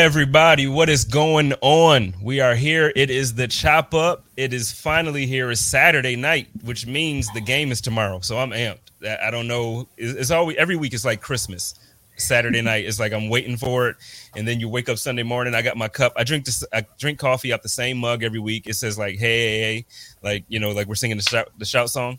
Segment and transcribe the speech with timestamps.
[0.00, 2.14] Everybody, what is going on?
[2.22, 2.90] We are here.
[2.96, 4.24] It is the chop up.
[4.34, 5.50] It is finally here.
[5.50, 8.20] It's Saturday night, which means the game is tomorrow.
[8.20, 8.78] So I'm amped.
[9.22, 9.88] I don't know.
[9.98, 10.94] It's always every week.
[10.94, 11.74] It's like Christmas.
[12.16, 12.86] Saturday night.
[12.86, 13.96] It's like I'm waiting for it,
[14.34, 15.54] and then you wake up Sunday morning.
[15.54, 16.14] I got my cup.
[16.16, 16.64] I drink this.
[16.72, 18.66] I drink coffee out the same mug every week.
[18.66, 19.86] It says like, "Hey, hey, hey,"
[20.22, 22.18] like you know, like we're singing the shout the shout song,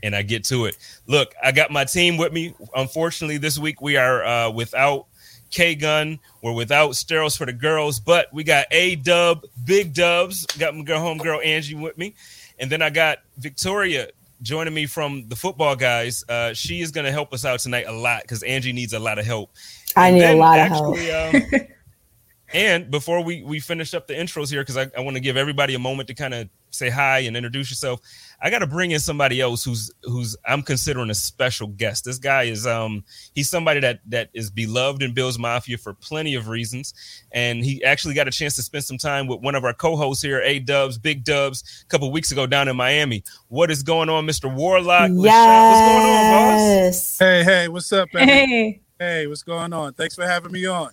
[0.00, 0.76] and I get to it.
[1.08, 2.54] Look, I got my team with me.
[2.76, 5.06] Unfortunately, this week we are uh, without
[5.50, 6.18] K Gun.
[6.42, 10.46] We're without sterols for the girls, but we got A Dub, Big Dubs.
[10.58, 12.14] Got my girl, home girl Angie with me,
[12.58, 14.08] and then I got Victoria
[14.42, 16.24] joining me from the football guys.
[16.28, 18.98] Uh, she is going to help us out tonight a lot because Angie needs a
[18.98, 19.50] lot of help.
[19.96, 21.52] I need a lot actually, of help.
[21.52, 21.60] um,
[22.52, 25.36] and before we we finish up the intros here, because I, I want to give
[25.36, 28.00] everybody a moment to kind of say hi and introduce yourself.
[28.40, 32.04] I got to bring in somebody else who's who's I'm considering a special guest.
[32.04, 36.34] This guy is um he's somebody that that is beloved in Bills Mafia for plenty
[36.34, 36.94] of reasons,
[37.32, 40.22] and he actually got a chance to spend some time with one of our co-hosts
[40.22, 43.24] here, A Dubs, Big Dubs, a couple weeks ago down in Miami.
[43.48, 44.52] What is going on, Mr.
[44.52, 45.10] Warlock?
[45.14, 45.18] Yes.
[45.18, 47.18] What's going on, boss?
[47.18, 48.08] Hey, hey, what's up?
[48.12, 48.80] Hey.
[48.98, 49.92] Hey, what's going on?
[49.92, 50.90] Thanks for having me on.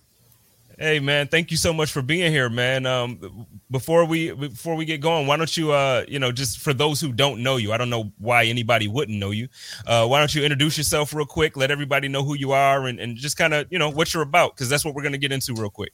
[0.83, 2.85] Hey man, thank you so much for being here, man.
[2.85, 6.73] Um, before we before we get going, why don't you uh you know just for
[6.73, 9.47] those who don't know you, I don't know why anybody wouldn't know you.
[9.87, 11.55] Uh, why don't you introduce yourself real quick?
[11.55, 14.23] Let everybody know who you are and and just kind of you know what you're
[14.23, 15.93] about because that's what we're gonna get into real quick.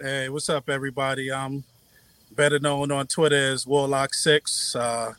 [0.00, 1.30] Hey, what's up, everybody?
[1.30, 1.62] I'm
[2.34, 4.74] better known on Twitter as Warlock Six.
[4.74, 5.12] Uh,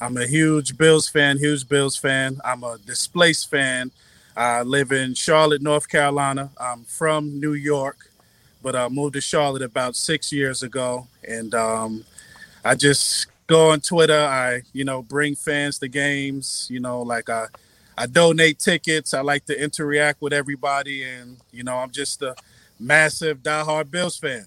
[0.00, 2.40] I'm a huge Bills fan, huge Bills fan.
[2.42, 3.90] I'm a displaced fan.
[4.34, 6.50] I live in Charlotte, North Carolina.
[6.58, 8.10] I'm from New York,
[8.64, 11.06] but I moved to Charlotte about six years ago.
[11.28, 12.04] And um,
[12.64, 14.18] I just go on Twitter.
[14.18, 16.66] I, you know, bring fans to games.
[16.70, 17.46] You know, like I,
[17.96, 19.12] I donate tickets.
[19.12, 21.04] I like to interact with everybody.
[21.04, 22.34] And, you know, I'm just a
[22.80, 24.46] massive diehard Bills fan.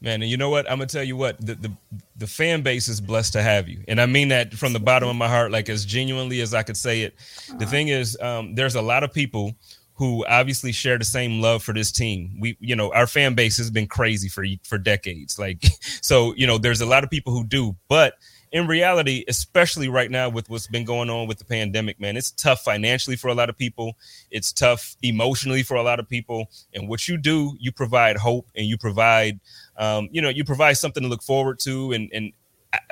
[0.00, 0.70] Man, and you know what?
[0.70, 1.72] I'm gonna tell you what the, the
[2.18, 5.08] the fan base is blessed to have you, and I mean that from the bottom
[5.08, 7.16] of my heart, like as genuinely as I could say it.
[7.58, 9.56] The thing is, um, there's a lot of people
[9.98, 12.38] who obviously share the same love for this team.
[12.40, 15.38] We, you know, our fan base has been crazy for for decades.
[15.38, 15.64] Like,
[16.00, 18.14] so you know, there's a lot of people who do, but
[18.52, 22.30] in reality, especially right now with what's been going on with the pandemic, man, it's
[22.30, 23.94] tough financially for a lot of people.
[24.30, 26.48] It's tough emotionally for a lot of people.
[26.72, 29.40] And what you do, you provide hope and you provide,
[29.76, 31.92] um, you know, you provide something to look forward to.
[31.92, 32.32] And and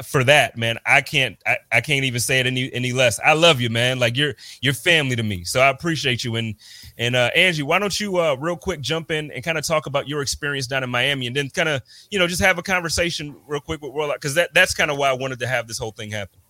[0.03, 3.21] for that, man, I can't, I, I can't even say it any any less.
[3.21, 3.99] I love you, man.
[3.99, 5.45] Like you're you're family to me.
[5.45, 6.37] So I appreciate you.
[6.37, 6.55] And
[6.99, 9.87] and uh, Angie, why don't you uh, real quick jump in and kind of talk
[9.87, 12.63] about your experience down in Miami, and then kind of you know just have a
[12.63, 15.69] conversation real quick with Warlock because that that's kind of why I wanted to have
[15.69, 16.41] this whole thing happen.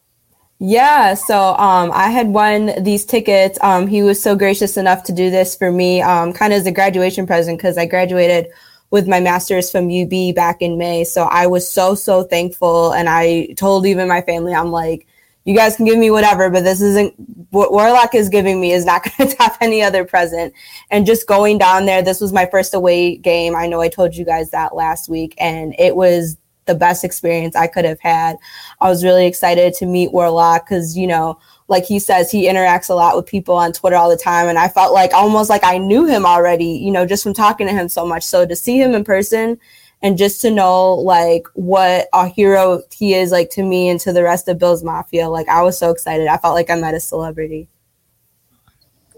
[0.58, 3.58] Yeah, so um, I had won these tickets.
[3.60, 6.66] Um, he was so gracious enough to do this for me, um, kind of as
[6.66, 8.48] a graduation present because I graduated
[8.90, 11.04] with my master's from UB back in May.
[11.04, 12.92] So I was so, so thankful.
[12.92, 15.06] And I told even my family, I'm like,
[15.44, 17.14] you guys can give me whatever, but this isn't
[17.50, 20.52] what Warlock is giving me is not going to top any other present.
[20.90, 23.54] And just going down there, this was my first away game.
[23.54, 26.36] I know I told you guys that last week, and it was
[26.66, 28.36] the best experience I could have had.
[28.80, 31.38] I was really excited to meet Warlock because, you know,
[31.68, 34.48] like he says, he interacts a lot with people on Twitter all the time.
[34.48, 37.66] And I felt like almost like I knew him already, you know, just from talking
[37.66, 38.24] to him so much.
[38.24, 39.58] So to see him in person
[40.02, 44.12] and just to know like what a hero he is like to me and to
[44.12, 46.28] the rest of Bills Mafia, like I was so excited.
[46.28, 47.68] I felt like I met a celebrity.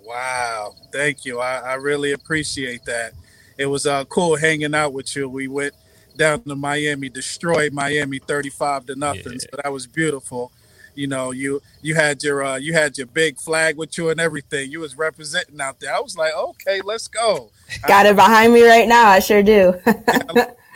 [0.03, 0.75] Wow.
[0.91, 1.41] Thank you.
[1.41, 3.13] I, I really appreciate that.
[3.59, 5.29] It was uh, cool hanging out with you.
[5.29, 5.75] We went
[6.17, 9.35] down to Miami, destroyed Miami 35 to nothing.
[9.35, 9.39] Yeah.
[9.39, 10.51] So that was beautiful
[10.99, 14.21] you know you you had your uh, you had your big flag with you and
[14.21, 14.71] everything.
[14.71, 15.95] You was representing out there.
[15.95, 17.51] I was like okay let's go.
[17.87, 19.09] Got I, it behind me right now.
[19.09, 19.75] I sure do.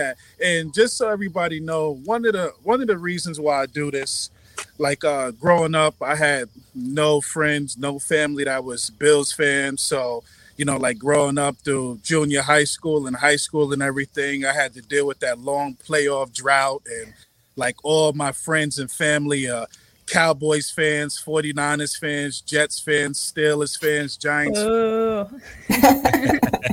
[0.01, 3.67] Yeah, and just so everybody know one of the one of the reasons why i
[3.67, 4.31] do this
[4.79, 9.83] like uh growing up i had no friends no family that was bills fans.
[9.83, 10.25] So
[10.57, 14.53] you know like growing up through junior high school and high school and everything i
[14.53, 17.13] had to deal with that long playoff drought and
[17.57, 19.67] like all my friends and family uh
[20.12, 24.59] Cowboys fans, 49ers fans, Jets fans, Steelers fans, Giants.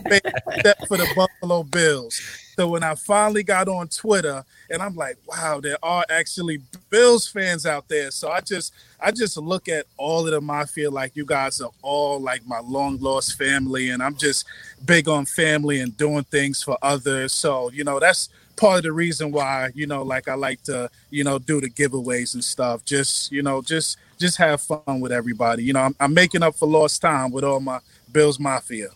[0.05, 2.19] Except for the Buffalo Bills.
[2.57, 6.59] So when I finally got on Twitter and I'm like, wow, there are actually
[6.89, 8.11] Bills fans out there.
[8.11, 10.49] So I just I just look at all of them.
[10.49, 14.45] I feel like you guys are all like my long lost family, and I'm just
[14.83, 17.31] big on family and doing things for others.
[17.31, 18.27] So, you know, that's
[18.59, 21.69] part of the reason why, you know, like I like to, you know, do the
[21.69, 22.83] giveaways and stuff.
[22.83, 25.63] Just, you know, just just have fun with everybody.
[25.63, 27.79] You know, I'm, I'm making up for lost time with all my
[28.11, 28.89] Bills Mafia.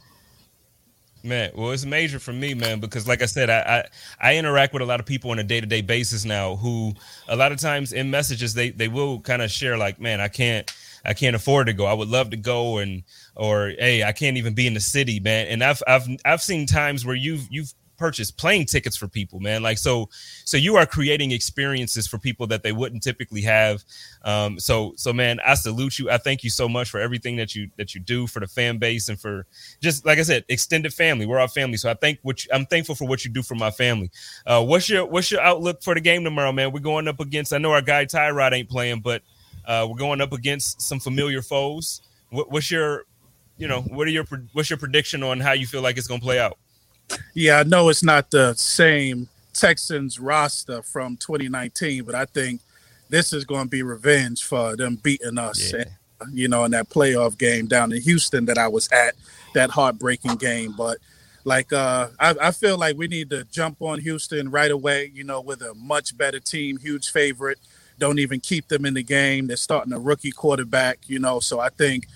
[1.25, 3.86] Man, well, it's major for me, man, because like I said, I,
[4.19, 6.57] I, I interact with a lot of people on a day to day basis now.
[6.57, 6.94] Who
[7.30, 10.27] a lot of times in messages they they will kind of share like, man, I
[10.27, 10.69] can't
[11.06, 11.86] I can't afford to go.
[11.86, 13.04] I would love to go, and
[13.36, 15.48] or hey, I can't even be in the city, man.
[15.48, 17.74] And I've I've I've seen times where you've you've
[18.04, 19.64] purchase plane tickets for people, man.
[19.64, 20.10] Like so,
[20.44, 23.82] so you are creating experiences for people that they wouldn't typically have.
[24.26, 26.12] Um, so, so man, I salute you.
[26.12, 28.78] I thank you so much for everything that you that you do for the fan
[28.78, 29.46] base and for
[29.80, 31.26] just like I said, extended family.
[31.26, 33.56] We're our family, so I thank what you, I'm thankful for what you do for
[33.56, 34.12] my family.
[34.46, 36.74] Uh, what's your what's your outlook for the game tomorrow, man?
[36.74, 37.54] We're going up against.
[37.54, 39.22] I know our guy Tyrod ain't playing, but
[39.64, 42.02] uh, we're going up against some familiar foes.
[42.32, 43.06] What, what's your
[43.58, 46.20] you know what are your what's your prediction on how you feel like it's going
[46.20, 46.58] to play out?
[47.34, 52.62] Yeah, I know it's not the same Texans roster from 2019, but I think
[53.10, 55.74] this is going to be revenge for them beating us.
[55.74, 55.86] Yeah.
[56.22, 59.16] And, you know, in that playoff game down in Houston that I was at,
[59.54, 60.74] that heartbreaking game.
[60.78, 60.98] But
[61.44, 65.12] like, uh, I, I feel like we need to jump on Houston right away.
[65.14, 67.60] You know, with a much better team, huge favorite.
[68.00, 69.48] Don't even keep them in the game.
[69.48, 71.00] They're starting a rookie quarterback.
[71.08, 72.08] You know, so I think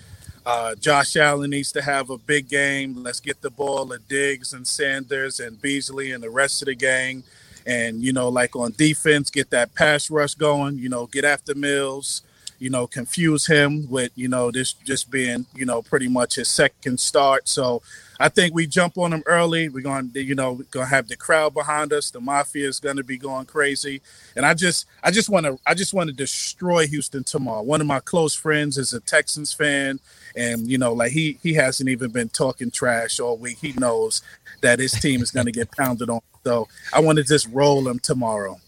[0.46, 3.02] uh, Josh Allen needs to have a big game.
[3.02, 6.74] Let's get the ball at Diggs and Sanders and Beasley and the rest of the
[6.74, 7.24] gang.
[7.66, 11.54] And, you know, like on defense, get that pass rush going, you know, get after
[11.54, 12.22] Mills,
[12.58, 16.48] you know, confuse him with, you know, this just being, you know, pretty much his
[16.48, 17.46] second start.
[17.46, 17.82] So
[18.18, 19.68] I think we jump on them early.
[19.68, 22.10] We're going to, you know, going to have the crowd behind us.
[22.10, 24.00] The mafia is going to be going crazy.
[24.36, 27.62] And I just, I just want to, I just want to destroy Houston tomorrow.
[27.62, 30.00] One of my close friends is a Texans fan.
[30.36, 33.58] And, you know, like he, he hasn't even been talking trash all week.
[33.60, 34.22] He knows
[34.62, 36.20] that his team is going to get pounded on.
[36.44, 38.58] So I want to just roll them tomorrow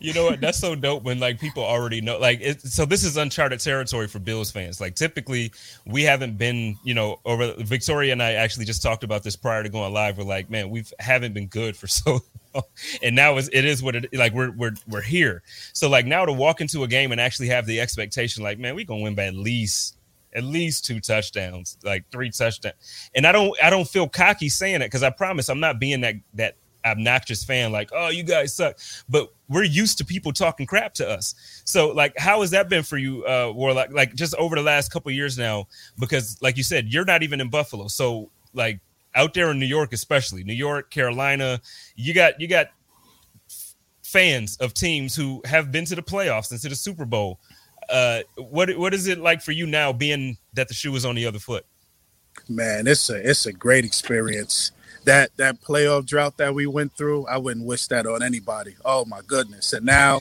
[0.00, 0.40] you know what?
[0.40, 2.18] That's so dope when like people already know.
[2.18, 4.80] Like, it, so this is uncharted territory for Bills fans.
[4.80, 5.52] Like, typically
[5.86, 9.62] we haven't been, you know, over Victoria and I actually just talked about this prior
[9.62, 10.18] to going live.
[10.18, 12.20] We're like, man, we haven't been good for so
[12.54, 12.64] long,
[13.02, 14.32] and now it's, it is what it like.
[14.32, 15.42] We're we're we're here.
[15.72, 18.74] So like now to walk into a game and actually have the expectation, like, man,
[18.74, 19.96] we're gonna win by at least
[20.34, 23.10] at least two touchdowns, like three touchdowns.
[23.14, 26.00] And I don't I don't feel cocky saying it because I promise I'm not being
[26.02, 28.78] that that obnoxious fan like oh you guys suck.
[29.08, 31.62] But we're used to people talking crap to us.
[31.64, 33.90] So like how has that been for you uh warlock?
[33.90, 35.66] Like just over the last couple years now
[35.98, 37.88] because like you said you're not even in buffalo.
[37.88, 38.80] So like
[39.14, 41.60] out there in new york especially new york carolina
[41.96, 42.68] you got you got
[44.10, 47.38] fans of teams who have been to the playoffs and to the super bowl.
[47.88, 51.14] Uh what what is it like for you now being that the shoe is on
[51.14, 51.64] the other foot?
[52.48, 54.72] Man it's a it's a great experience
[55.04, 58.74] that that playoff drought that we went through, I wouldn't wish that on anybody.
[58.84, 59.72] Oh my goodness!
[59.72, 60.20] And now,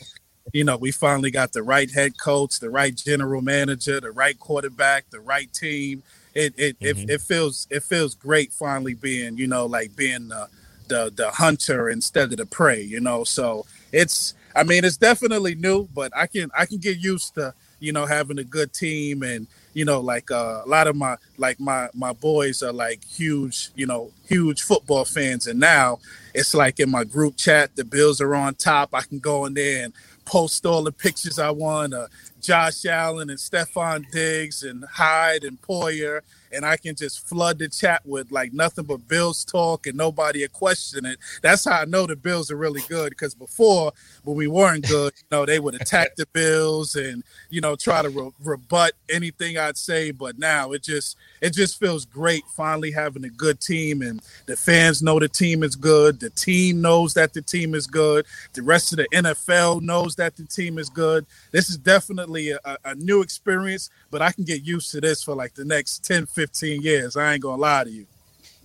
[0.53, 4.39] you know, we finally got the right head coach, the right general manager, the right
[4.39, 6.03] quarterback, the right team.
[6.33, 7.09] It it mm-hmm.
[7.09, 10.47] it, it, feels it feels great finally being you know like being the
[10.87, 12.81] the the hunter instead of the prey.
[12.81, 16.97] You know, so it's I mean it's definitely new, but I can I can get
[16.97, 20.87] used to you know having a good team and you know like uh, a lot
[20.87, 25.47] of my like my my boys are like huge you know huge football fans.
[25.47, 25.99] And now
[26.33, 28.89] it's like in my group chat the bills are on top.
[28.93, 29.93] I can go in there and
[30.29, 32.05] post all the pictures i want uh,
[32.39, 37.69] josh allen and stefon diggs and hyde and poyer and I can just flood the
[37.69, 41.19] chat with like nothing but Bills talk and nobody a question it.
[41.41, 43.11] That's how I know the Bills are really good.
[43.11, 43.91] Because before,
[44.23, 48.01] when we weren't good, you know, they would attack the Bills and you know try
[48.01, 50.11] to re- rebut anything I'd say.
[50.11, 54.55] But now it just it just feels great finally having a good team and the
[54.55, 56.19] fans know the team is good.
[56.19, 58.25] The team knows that the team is good.
[58.53, 61.25] The rest of the NFL knows that the team is good.
[61.51, 65.35] This is definitely a, a new experience, but I can get used to this for
[65.35, 66.38] like the next 10, 15
[66.81, 67.17] years.
[67.17, 68.05] I ain't gonna lie to you.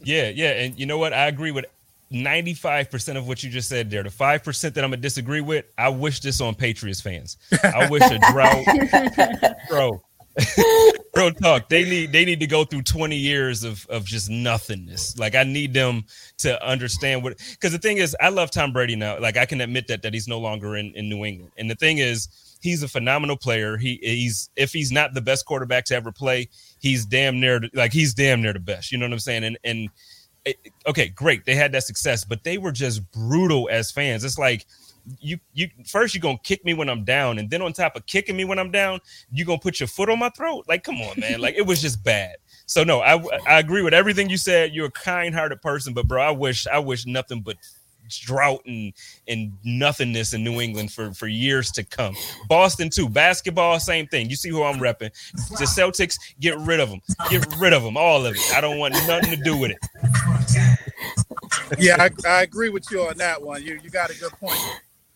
[0.02, 0.50] Yeah, yeah.
[0.50, 1.12] And you know what?
[1.12, 1.66] I agree with
[2.12, 4.02] 95% of what you just said there.
[4.02, 7.37] The 5% that I'm gonna disagree with, I wish this on Patriots fans.
[7.62, 10.02] I wish a drought bro.
[11.14, 11.69] Bro, talk.
[11.69, 15.17] They need they need to go through 20 years of of just nothingness.
[15.17, 16.05] Like I need them
[16.38, 19.21] to understand what because the thing is, I love Tom Brady now.
[19.21, 21.53] Like I can admit that that he's no longer in, in New England.
[21.57, 22.29] And the thing is,
[22.61, 23.76] he's a phenomenal player.
[23.76, 26.49] He he's if he's not the best quarterback to ever play,
[26.81, 28.91] he's damn near like he's damn near the best.
[28.91, 29.45] You know what I'm saying?
[29.45, 29.88] And and
[30.45, 34.25] it, okay, great, they had that success, but they were just brutal as fans.
[34.25, 34.67] It's like
[35.21, 38.07] you you first you're gonna kick me when I'm down, and then on top of
[38.07, 39.01] kicking me when I'm down,
[39.33, 40.65] you're gonna put your foot on my throat.
[40.69, 41.41] Like, come on, man.
[41.41, 42.37] Like it was just bad.
[42.67, 44.75] So no, I I agree with everything you said.
[44.75, 47.57] You're a kind-hearted person, but bro, I wish I wish nothing but
[48.09, 48.93] drought and
[49.29, 52.15] and nothingness in New England for for years to come.
[52.49, 54.31] Boston too, basketball, same thing.
[54.31, 55.11] You see who I'm repping?
[55.59, 58.41] The Celtics, get rid of them, get rid of them, all of it.
[58.55, 59.79] I don't want nothing to do with it.
[61.79, 63.63] Yeah, I, I agree with you on that one.
[63.63, 64.59] You you got a good point.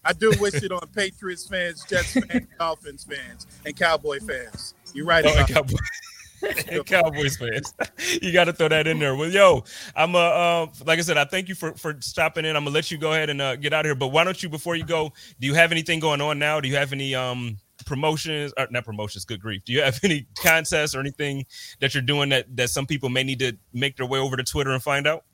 [0.04, 4.74] I do wish it on Patriots fans, Jets fans, Dolphins fans, and Cowboy fans.
[4.94, 5.76] You're right Oh, about Cowboy-
[6.86, 7.74] Cowboys fans.
[8.22, 9.16] you got to throw that in there.
[9.16, 9.64] Well, yo,
[9.96, 12.54] I'm uh, uh, like I said, I thank you for for stopping in.
[12.56, 13.94] I'm gonna let you go ahead and uh, get out of here.
[13.96, 16.60] But why don't you, before you go, do you have anything going on now?
[16.60, 19.24] Do you have any um promotions or not promotions?
[19.24, 19.64] Good grief!
[19.64, 21.44] Do you have any contests or anything
[21.80, 24.44] that you're doing that that some people may need to make their way over to
[24.44, 25.24] Twitter and find out?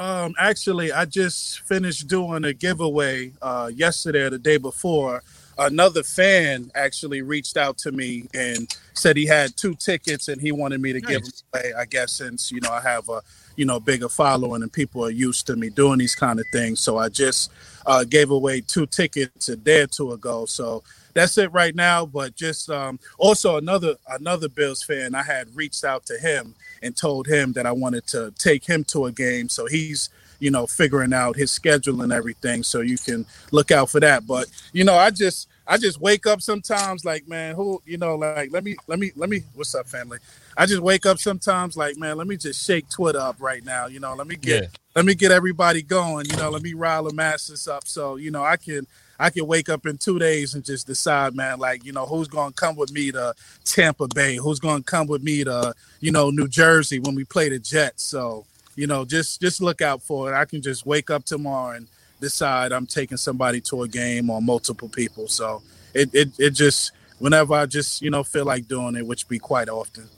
[0.00, 5.22] Um, actually, I just finished doing a giveaway uh, yesterday or the day before.
[5.58, 10.52] Another fan actually reached out to me and said he had two tickets and he
[10.52, 11.74] wanted me to give them away.
[11.76, 13.20] I guess since you know I have a
[13.56, 16.80] you know bigger following and people are used to me doing these kind of things,
[16.80, 17.52] so I just
[17.84, 20.46] uh, gave away two tickets a day or two ago.
[20.46, 20.82] So
[21.14, 22.06] that's it right now.
[22.06, 26.96] But just um, also another another Bills fan, I had reached out to him and
[26.96, 29.48] told him that I wanted to take him to a game.
[29.48, 32.62] So he's you know figuring out his schedule and everything.
[32.62, 34.26] So you can look out for that.
[34.26, 38.16] But you know, I just I just wake up sometimes like man, who you know
[38.16, 40.18] like let me let me let me what's up family.
[40.56, 43.86] I just wake up sometimes like man, let me just shake Twitter up right now.
[43.86, 44.68] You know, let me get Yeah.
[44.96, 46.26] let me get everybody going.
[46.28, 48.84] You know, let me rile the masses up so you know I can
[49.20, 52.26] I can wake up in two days and just decide, man, like, you know, who's
[52.26, 53.34] going to come with me to
[53.66, 54.36] Tampa Bay?
[54.36, 57.58] Who's going to come with me to, you know, New Jersey when we play the
[57.58, 58.02] Jets?
[58.02, 58.46] So,
[58.76, 60.36] you know, just just look out for it.
[60.36, 61.86] I can just wake up tomorrow and
[62.20, 65.28] decide I'm taking somebody to a game or multiple people.
[65.28, 65.62] So
[65.94, 69.38] it, it, it just, whenever I just, you know, feel like doing it, which be
[69.38, 70.08] quite often.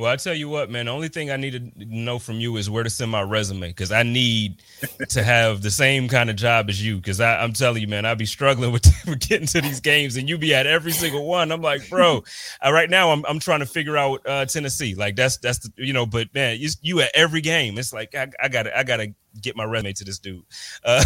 [0.00, 0.86] Well, I tell you what, man.
[0.86, 3.68] The only thing I need to know from you is where to send my resume
[3.68, 4.62] because I need
[5.10, 6.96] to have the same kind of job as you.
[6.96, 10.28] Because I'm telling you, man, I'd be struggling with, with getting to these games, and
[10.28, 11.52] you be at every single one.
[11.52, 12.24] I'm like, bro,
[12.64, 14.94] right now I'm I'm trying to figure out uh, Tennessee.
[14.94, 17.76] Like that's that's the you know, but man, you, you at every game.
[17.76, 20.42] It's like I, I gotta I gotta get my resume to this dude.
[20.82, 21.04] Uh,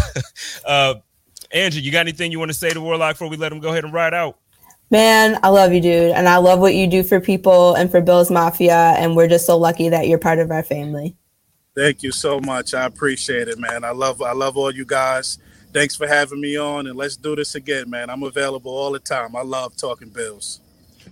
[0.65, 0.95] uh,
[1.51, 3.69] Andrew, you got anything you want to say to Warlock before we let him go
[3.69, 4.39] ahead and ride out?
[4.91, 6.11] Man, I love you, dude.
[6.11, 8.95] And I love what you do for people and for Bills Mafia.
[8.97, 11.15] And we're just so lucky that you're part of our family.
[11.75, 12.73] Thank you so much.
[12.73, 13.83] I appreciate it, man.
[13.83, 15.39] I love I love all you guys.
[15.73, 18.09] Thanks for having me on, and let's do this again, man.
[18.09, 19.35] I'm available all the time.
[19.35, 20.61] I love talking Bills.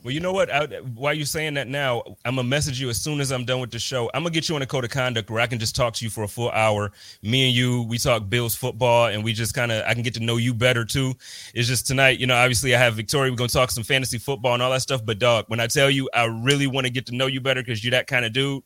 [0.03, 0.51] Well, you know what?
[0.51, 3.61] I, while you're saying that now, I'm gonna message you as soon as I'm done
[3.61, 4.11] with the show.
[4.13, 6.03] I'm gonna get you on a code of conduct where I can just talk to
[6.03, 6.91] you for a full hour.
[7.21, 10.13] Me and you, we talk Bills football, and we just kind of I can get
[10.15, 11.13] to know you better too.
[11.53, 12.35] It's just tonight, you know.
[12.35, 13.31] Obviously, I have Victoria.
[13.31, 15.05] We're gonna talk some fantasy football and all that stuff.
[15.05, 17.61] But dog, when I tell you, I really want to get to know you better
[17.61, 18.61] because you're that kind of dude.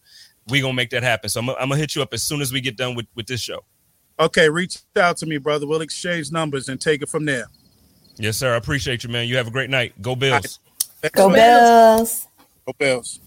[0.47, 1.29] We gonna make that happen.
[1.29, 3.27] So I'm, I'm gonna hit you up as soon as we get done with with
[3.27, 3.63] this show.
[4.19, 5.67] Okay, reach out to me, brother.
[5.67, 7.45] We'll exchange numbers and take it from there.
[8.17, 8.55] Yes, sir.
[8.55, 9.27] I appreciate you, man.
[9.27, 10.01] You have a great night.
[10.01, 10.59] Go Bills.
[11.01, 11.97] Thanks, Go man.
[11.97, 12.27] Bills.
[12.65, 13.19] Go Bills.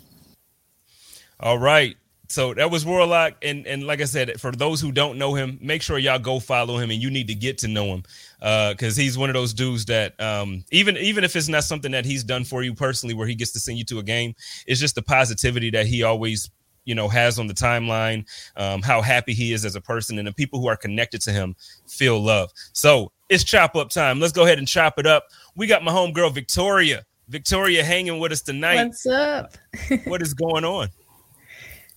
[1.38, 1.96] All right.
[2.28, 5.58] So that was Warlock, and and like I said, for those who don't know him,
[5.60, 8.04] make sure y'all go follow him, and you need to get to know him,
[8.38, 12.04] because he's one of those dudes that um, even even if it's not something that
[12.04, 14.36] he's done for you personally, where he gets to send you to a game,
[14.68, 16.48] it's just the positivity that he always
[16.84, 18.24] you know has on the timeline,
[18.56, 21.32] um, how happy he is as a person, and the people who are connected to
[21.32, 21.56] him
[21.88, 22.52] feel love.
[22.74, 24.20] So it's chop up time.
[24.20, 25.24] Let's go ahead and chop it up.
[25.56, 27.04] We got my homegirl Victoria.
[27.30, 28.84] Victoria hanging with us tonight.
[28.84, 29.56] What's up?
[30.04, 30.88] what is going on?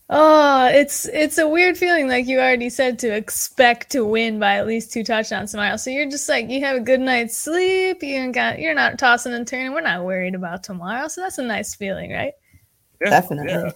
[0.10, 4.58] Oh, it's it's a weird feeling, like you already said, to expect to win by
[4.58, 5.76] at least two touchdowns tomorrow.
[5.78, 8.04] So you're just like you have a good night's sleep.
[8.04, 9.74] You ain't got you're not tossing and turning.
[9.74, 11.08] We're not worried about tomorrow.
[11.08, 12.34] So that's a nice feeling, right?
[13.02, 13.74] Yeah, Definitely.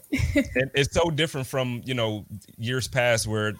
[0.56, 2.26] And it's so different from you know
[2.58, 3.54] years past where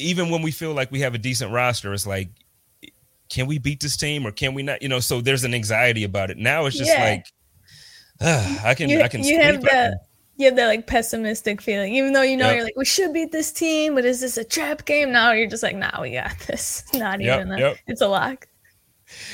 [0.00, 2.30] even when we feel like we have a decent roster, it's like,
[3.32, 4.82] can we beat this team or can we not?
[4.82, 6.36] You know, so there's an anxiety about it.
[6.36, 7.02] Now it's just Yeah.
[7.10, 7.26] like,
[8.20, 9.24] ah, I can, You, I can.
[9.24, 9.94] you have sleep, can- that
[10.36, 12.54] you have that like pessimistic feeling, even though you know Yep.
[12.56, 15.12] you're like we should beat this team, but is this a trap game?
[15.12, 16.84] Now you're just like, nah, we got this.
[16.94, 17.58] Not Yep, even that.
[17.58, 17.76] yep.
[17.86, 18.46] it's a lock.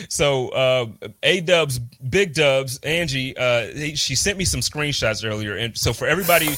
[0.08, 0.86] So uh,
[1.22, 6.06] A Dubs, Big Dubs, Angie, uh, she sent me some screenshots earlier, and so for
[6.08, 6.48] everybody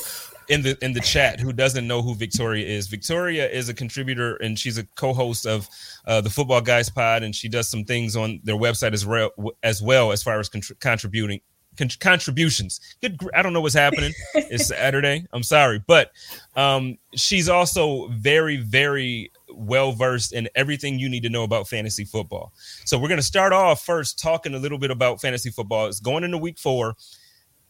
[0.51, 2.89] in the in the chat who doesn't know who Victoria is.
[2.89, 5.69] Victoria is a contributor and she's a co-host of
[6.07, 9.31] uh, the Football Guys Pod, and she does some things on their website as well
[9.63, 11.41] as well as far as contributing
[11.79, 12.81] con- contributions.
[13.01, 14.13] Good, I don't know what's happening.
[14.35, 15.25] it's Saturday.
[15.33, 16.11] I'm sorry, but
[16.57, 22.05] um, she's also very very well versed in everything you need to know about fantasy
[22.05, 22.53] football.
[22.85, 25.87] So we're going to start off first talking a little bit about fantasy football.
[25.87, 26.97] It's going into week four.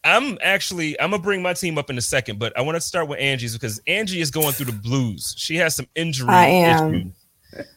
[0.03, 2.81] I'm actually I'm gonna bring my team up in a second, but I want to
[2.81, 5.35] start with Angie's because Angie is going through the blues.
[5.37, 6.29] She has some injury.
[6.29, 6.93] I am.
[6.93, 7.13] Issues.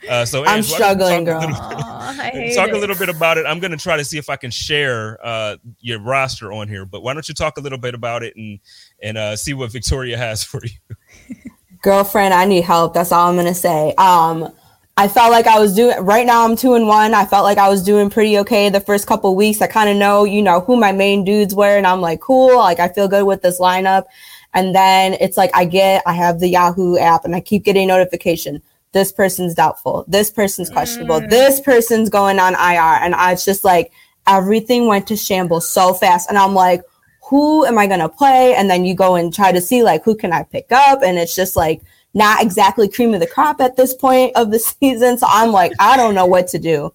[0.08, 1.50] Uh, so I'm struggling, talk, girl.
[1.50, 3.46] A little, talk a little bit about it.
[3.46, 6.84] I'm going to try to see if I can share uh, your roster on here.
[6.84, 8.60] But why don't you talk a little bit about it and
[9.02, 10.96] and uh, see what Victoria has for you?
[11.82, 12.94] Girlfriend, I need help.
[12.94, 13.94] That's all I'm going to say.
[13.98, 14.52] Um,
[14.96, 16.44] I felt like I was doing right now.
[16.44, 17.14] I'm two and one.
[17.14, 19.60] I felt like I was doing pretty okay the first couple weeks.
[19.60, 22.56] I kind of know, you know, who my main dudes were, and I'm like, cool.
[22.56, 24.04] Like I feel good with this lineup.
[24.52, 27.88] And then it's like I get, I have the Yahoo app, and I keep getting
[27.88, 28.62] notification.
[28.92, 30.04] This person's doubtful.
[30.06, 31.20] This person's questionable.
[31.20, 31.28] Mm.
[31.28, 33.90] This person's going on IR, and I was just like,
[34.28, 36.82] everything went to shambles so fast, and I'm like,
[37.28, 38.54] who am I gonna play?
[38.54, 41.18] And then you go and try to see like who can I pick up, and
[41.18, 41.82] it's just like
[42.14, 45.18] not exactly cream of the crop at this point of the season.
[45.18, 46.92] So I'm like, I don't know what to do.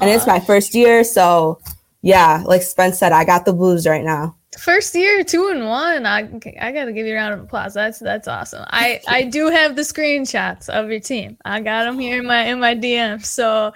[0.00, 1.04] And it's my first year.
[1.04, 1.60] So
[2.00, 4.36] yeah, like Spence said, I got the blues right now.
[4.58, 6.04] First year, two and one.
[6.04, 6.28] I
[6.60, 7.72] I gotta give you a round of applause.
[7.72, 8.64] That's that's awesome.
[8.68, 11.38] I I do have the screenshots of your team.
[11.44, 13.24] I got them here in my in my DM.
[13.24, 13.72] So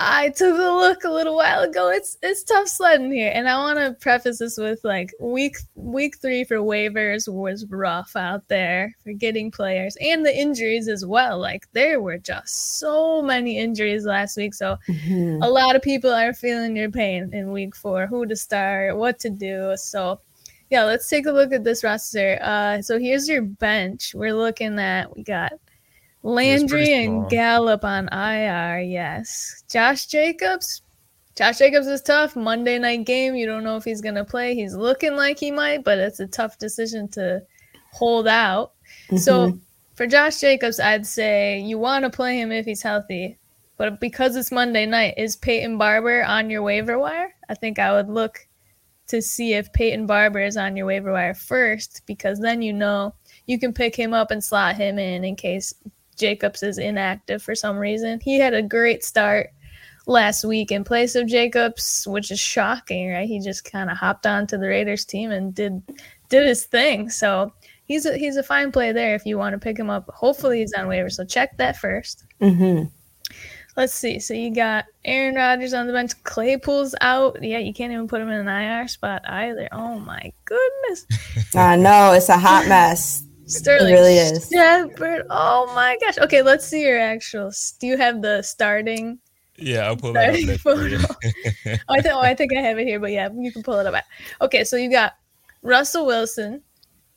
[0.00, 1.90] I took a look a little while ago.
[1.90, 6.18] It's it's tough sledding here, and I want to preface this with like week week
[6.18, 11.40] three for waivers was rough out there for getting players and the injuries as well.
[11.40, 15.42] Like there were just so many injuries last week, so mm-hmm.
[15.42, 18.06] a lot of people are feeling your pain in week four.
[18.06, 19.74] Who to start, what to do.
[19.76, 20.20] So
[20.70, 22.38] yeah, let's take a look at this roster.
[22.40, 24.14] Uh, so here's your bench.
[24.14, 25.54] We're looking at we got
[26.22, 29.64] Landry and Gallup on IR, yes.
[29.68, 30.82] Josh Jacobs.
[31.36, 32.34] Josh Jacobs is tough.
[32.34, 33.36] Monday night game.
[33.36, 34.54] You don't know if he's going to play.
[34.54, 37.42] He's looking like he might, but it's a tough decision to
[37.92, 38.72] hold out.
[39.06, 39.18] Mm-hmm.
[39.18, 39.58] So
[39.94, 43.38] for Josh Jacobs, I'd say you want to play him if he's healthy.
[43.76, 47.32] But because it's Monday night, is Peyton Barber on your waiver wire?
[47.48, 48.46] I think I would look
[49.06, 53.14] to see if Peyton Barber is on your waiver wire first, because then you know
[53.46, 55.72] you can pick him up and slot him in in case
[56.18, 58.20] Jacobs is inactive for some reason.
[58.20, 59.50] He had a great start
[60.06, 63.28] last week in place of Jacobs, which is shocking, right?
[63.28, 65.82] He just kind of hopped onto the Raiders team and did
[66.28, 67.08] did his thing.
[67.10, 67.52] So
[67.84, 70.10] he's a, he's a fine play there if you want to pick him up.
[70.10, 71.12] Hopefully he's on waivers.
[71.12, 72.84] So check that 1st mm-hmm.
[73.76, 74.18] Let's see.
[74.18, 76.20] So you got Aaron Rodgers on the bench.
[76.24, 77.40] Claypool's out.
[77.40, 79.68] Yeah, you can't even put him in an IR spot either.
[79.70, 81.06] Oh my goodness.
[81.54, 83.22] I know it's a hot mess.
[83.48, 84.48] Sterling it really is.
[84.52, 85.26] Shepard.
[85.30, 86.18] Oh my gosh.
[86.18, 87.78] Okay, let's see your actuals.
[87.78, 89.18] Do you have the starting?
[89.56, 90.98] Yeah, I'll pull that up for you.
[91.08, 93.78] oh, I think, oh, I think I have it here, but yeah, you can pull
[93.78, 94.04] it up.
[94.40, 95.14] Okay, so you got
[95.62, 96.62] Russell Wilson,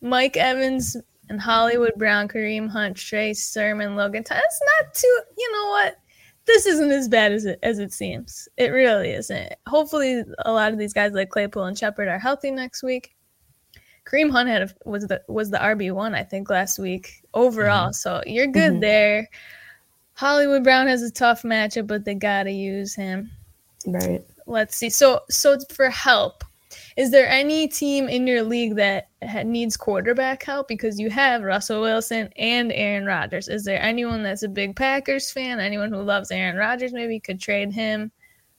[0.01, 0.97] Mike Evans,
[1.29, 4.23] and Hollywood Brown, Kareem Hunt, Trey Sermon, Logan.
[4.27, 5.21] That's not too.
[5.37, 5.97] You know what?
[6.45, 8.49] This isn't as bad as it as it seems.
[8.57, 9.53] It really isn't.
[9.67, 13.13] Hopefully, a lot of these guys like Claypool and Shepard are healthy next week.
[14.11, 17.89] Kareem Hunt had a, was the was the RB one I think last week overall.
[17.89, 17.93] Mm-hmm.
[17.93, 18.81] So you're good mm-hmm.
[18.81, 19.29] there.
[20.13, 23.31] Hollywood Brown has a tough matchup, but they gotta use him.
[23.85, 24.21] Right.
[24.45, 24.89] Let's see.
[24.89, 26.43] So so for help,
[26.97, 29.07] is there any team in your league that
[29.45, 30.67] needs quarterback help?
[30.67, 33.47] Because you have Russell Wilson and Aaron Rodgers.
[33.47, 35.59] Is there anyone that's a big Packers fan?
[35.59, 38.11] Anyone who loves Aaron Rodgers maybe could trade him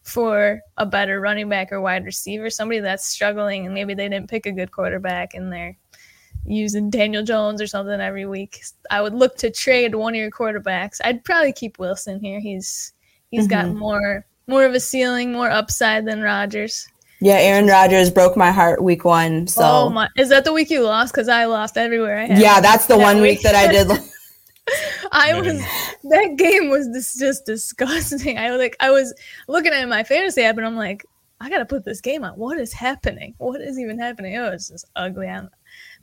[0.02, 4.28] for a better running back or wide receiver, somebody that's struggling and maybe they didn't
[4.28, 5.76] pick a good quarterback and they're
[6.44, 8.62] using Daniel Jones or something every week.
[8.90, 11.00] I would look to trade one of your quarterbacks.
[11.04, 12.40] I'd probably keep Wilson here.
[12.40, 12.92] He's
[13.30, 13.68] he's mm-hmm.
[13.68, 16.88] got more more of a ceiling, more upside than Rodgers.
[17.20, 19.46] Yeah, Aaron Rodgers broke my heart week one.
[19.46, 21.14] So oh my, is that the week you lost?
[21.14, 22.38] Because I lost everywhere I had.
[22.38, 23.88] Yeah, that's the that one week that I did.
[25.12, 25.58] I was
[26.04, 28.38] that game was this just disgusting.
[28.38, 29.12] I was like I was
[29.48, 31.04] looking at my fantasy app and I'm like,
[31.40, 32.34] I gotta put this game on.
[32.34, 33.34] What is happening?
[33.38, 34.36] What is even happening?
[34.36, 35.28] Oh, it's just ugly.
[35.28, 35.50] I'm,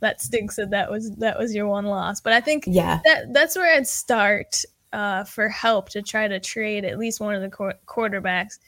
[0.01, 2.21] that stinks that that was that was your one loss.
[2.21, 6.39] But I think yeah, that that's where I'd start uh, for help to try to
[6.39, 8.59] trade at least one of the qu- quarterbacks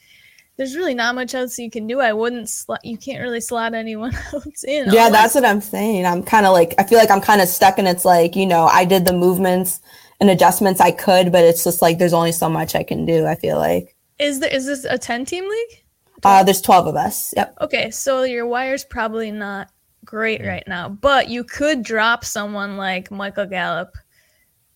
[0.56, 2.00] there's really not much else you can do.
[2.00, 2.84] I wouldn't slot.
[2.84, 4.92] You can't really slot anyone else in.
[4.92, 6.06] Yeah, that's what I'm saying.
[6.06, 8.46] I'm kind of like I feel like I'm kind of stuck, and it's like you
[8.46, 9.80] know I did the movements
[10.20, 13.26] and adjustments I could, but it's just like there's only so much I can do.
[13.26, 13.96] I feel like.
[14.18, 15.84] Is there is this a ten team league?
[16.22, 17.32] Uh, there's twelve of us.
[17.36, 17.56] Yep.
[17.62, 19.68] Okay, so your wire's probably not
[20.04, 20.88] great right now.
[20.88, 23.96] But you could drop someone like Michael Gallup,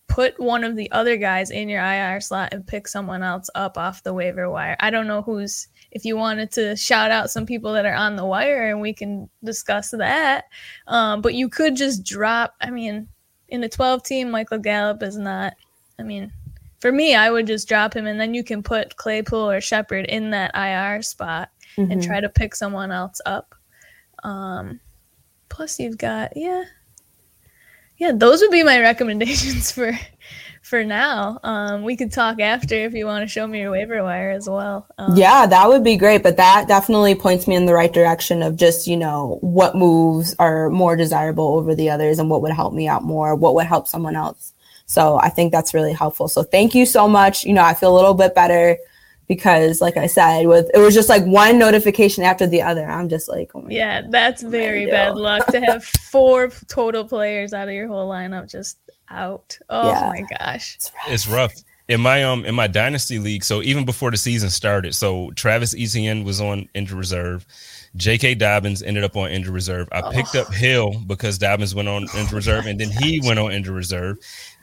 [0.07, 3.77] put one of the other guys in your IR slot, and pick someone else up
[3.77, 4.75] off the waiver wire.
[4.79, 5.67] I don't know who's.
[5.91, 8.93] If you wanted to shout out some people that are on the wire, and we
[8.93, 10.45] can discuss that,
[10.87, 12.55] um, but you could just drop.
[12.61, 13.07] I mean,
[13.49, 15.53] in the 12 team, Michael Gallup is not.
[15.99, 16.31] I mean,
[16.79, 20.05] for me, I would just drop him, and then you can put Claypool or Shepard
[20.05, 22.05] in that IR spot and Mhm.
[22.05, 23.53] try to pick someone else up.
[24.23, 24.79] Um,
[25.49, 26.63] plus, you've got yeah,
[27.97, 28.11] yeah.
[28.13, 29.97] Those would be my recommendations for
[30.67, 31.39] for now.
[31.43, 34.49] Um, we could talk after if you want to show me your waiver wire as
[34.49, 34.85] well.
[34.97, 36.23] Um, Yeah, that would be great.
[36.23, 40.35] But that definitely points me in the right direction of just, you know, what moves
[40.39, 43.65] are more desirable over the others and what would help me out more, what would
[43.65, 44.53] help someone else.
[44.87, 46.27] So I think that's really helpful.
[46.27, 47.45] So thank you so much.
[47.45, 48.77] You know, I feel a little bit better
[49.27, 52.85] because, like I said, with it was just like one notification after the other.
[52.89, 54.91] I'm just like, oh my Yeah, that's very do.
[54.91, 58.77] bad luck to have four total players out of your whole lineup just
[59.09, 59.57] out.
[59.69, 60.07] Oh Yeah.
[60.09, 60.75] my gosh.
[60.75, 61.13] It's rough.
[61.13, 61.53] it's rough
[61.89, 65.73] In my um in my dynasty league, so even before the season started, so Travis
[65.77, 67.45] Etienne was on injured reserve.
[67.95, 68.35] J.K.
[68.35, 69.87] Dobbins ended up on injured reserve.
[69.91, 73.51] I picked up Hill because Dobbins went on injured reserve, and then he went on
[73.51, 74.17] injured reserve.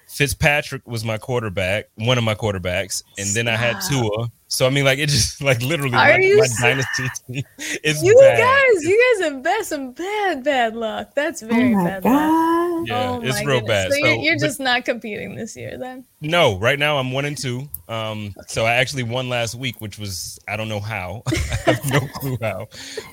[0.06, 4.02] Fitzpatrick was my quarterback, one of my quarterbacks, and then I had Stop.
[4.02, 4.28] Tua.
[4.54, 7.44] So I mean, like it just like literally Are my, you my dynasty team
[7.82, 8.38] is You bad.
[8.38, 11.14] guys, you guys have bad, some bad, bad luck.
[11.14, 12.88] That's Oh very my bad luck.
[12.88, 13.68] Yeah, oh it's real goodness.
[13.68, 13.92] bad.
[13.92, 16.04] So, you're, you're but- just not competing this year then?
[16.20, 17.68] No, right now I'm one and two.
[17.86, 21.22] Um, so I actually won last week, which was I don't know how.
[21.28, 22.68] I have no clue how,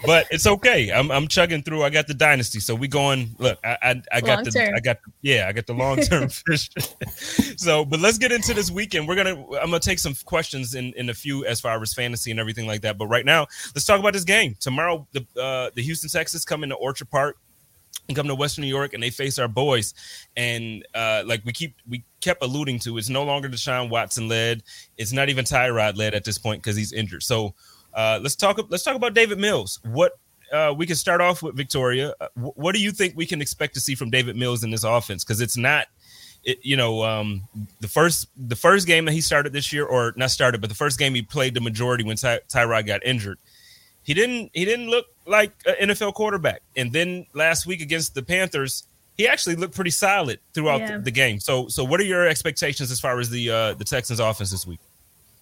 [0.06, 0.91] but it's okay.
[0.93, 1.84] I'm I'm chugging through.
[1.84, 3.36] I got the dynasty, so we going.
[3.38, 4.75] Look, I I, I got the Long-term.
[4.75, 6.69] I got yeah I got the long term fish.
[7.58, 9.08] so, but let's get into this weekend.
[9.08, 12.32] We're gonna I'm gonna take some questions in in a few as far as fantasy
[12.32, 12.98] and everything like that.
[12.98, 15.08] But right now, let's talk about this game tomorrow.
[15.12, 17.38] The uh, the Houston Texans come into Orchard Park
[18.08, 19.94] and come to Western New York and they face our boys.
[20.36, 24.63] And uh, like we keep we kept alluding to, it's no longer Deshaun Watson led.
[24.98, 27.24] It's not even Tyrod led at this point because he's injured.
[27.24, 27.54] So
[27.94, 29.80] uh, let's talk let's talk about Davis Mills.
[29.84, 30.13] What
[30.52, 32.13] uh, we can start off with Victoria.
[32.20, 34.72] Uh, wh- what do you think we can expect to see from Davis Mills in
[34.72, 35.24] this offense?
[35.24, 35.88] Because it's not.
[36.43, 37.43] It, you know, um,
[37.82, 40.75] the first the first game that he started this year, or not started, but the
[40.75, 43.38] first game he played the majority when Ty- Tyrod got injured
[44.04, 46.63] he didn't he didn't look like an NFL quarterback.
[46.75, 48.84] And then last week against the Panthers,
[49.15, 50.97] he actually looked pretty solid throughout Yeah.
[50.97, 51.39] the, the game.
[51.39, 54.65] So so what are your expectations as far as the uh, the Texans offense this
[54.65, 54.80] week?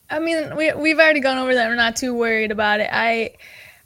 [0.09, 1.69] I mean, we we've already gone over that.
[1.69, 2.89] We're not too worried about it.
[2.91, 3.31] I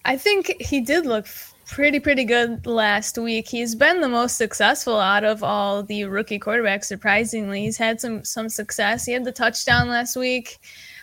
[0.03, 3.47] I think he did look f- pretty pretty good last week.
[3.47, 6.85] He's been the most successful out of all the rookie quarterbacks.
[6.85, 9.05] Surprisingly, he's had some some success.
[9.05, 10.59] He had the touchdown last week.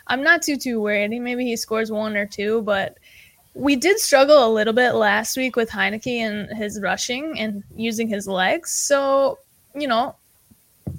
[0.07, 1.11] I'm not too too worried.
[1.11, 2.99] Maybe he scores one or two, but
[3.55, 8.07] we did struggle a little bit last week with Heinicke and his rushing and using
[8.07, 8.71] his legs.
[8.71, 9.41] So
[9.75, 10.15] you know,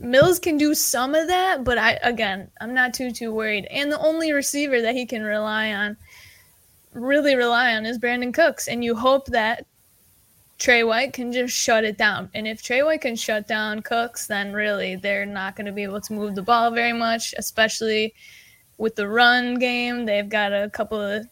[0.01, 3.67] Mills can do some of that, but I again, I'm not too too worried.
[3.71, 5.95] And the only receiver that he can rely on,
[6.93, 8.67] really rely on, is Brandin Cooks.
[8.67, 9.65] And you hope that
[10.57, 12.29] Tre White can just shut it down.
[12.33, 15.83] And if Tre White can shut down Cooks, then really they're not going to be
[15.83, 18.13] able to move the ball very much, especially
[18.77, 20.05] with the run game.
[20.05, 21.27] They've got a couple of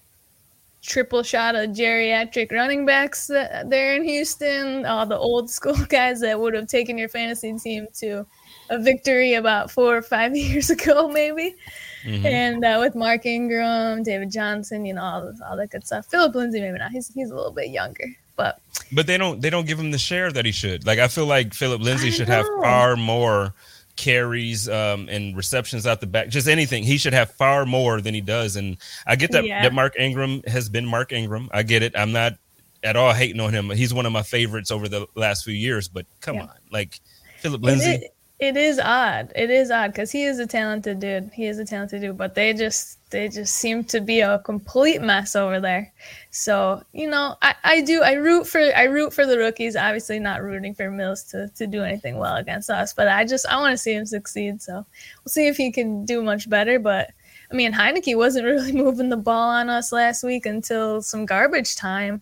[0.81, 6.39] triple shot of geriatric running backs there in Houston, all the old school guys that
[6.39, 8.25] would have taken your fantasy team to
[8.69, 11.55] a victory about four or five years ago, maybe.
[12.03, 12.25] Mhm.
[12.25, 16.05] And uh, with Mark Ingram, David Johnson, you know, all, all that good stuff.
[16.07, 16.91] Philip Lindsay, maybe not.
[16.91, 18.05] He's, he's a little bit younger.
[18.35, 18.61] But
[18.93, 20.85] But they don't they don't give him the share that he should.
[20.85, 23.53] Like I feel like Philip Lindsay should have far more
[23.97, 26.29] carries um, and receptions out the back.
[26.29, 26.83] Just anything.
[26.83, 28.55] He should have far more than he does.
[28.55, 29.63] And I get that Yeah.
[29.63, 31.49] that Mark Ingram has been Mark Ingram.
[31.51, 31.91] I get it.
[31.97, 32.35] I'm not
[32.81, 33.69] at all hating on him.
[33.71, 35.89] He's one of my favorites over the last few years.
[35.89, 36.43] But come Yeah.
[36.43, 37.01] on, like
[37.39, 37.91] Philip it Lindsay.
[37.91, 38.03] is,
[38.39, 39.33] it is odd.
[39.35, 41.29] It is odd because he is a talented dude.
[41.33, 45.01] He is a talented dude, but they just they just seem to be a complete
[45.01, 45.91] mess over there.
[46.31, 49.75] So you know, I, I do I root for I root for the rookies.
[49.75, 53.45] Obviously, not rooting for Mills to to do anything well against us, but I just
[53.45, 54.61] I want to see him succeed.
[54.61, 56.79] So we'll see if he can do much better.
[56.79, 57.11] But
[57.51, 61.75] I mean, Heinicke wasn't really moving the ball on us last week until some garbage
[61.75, 62.21] time.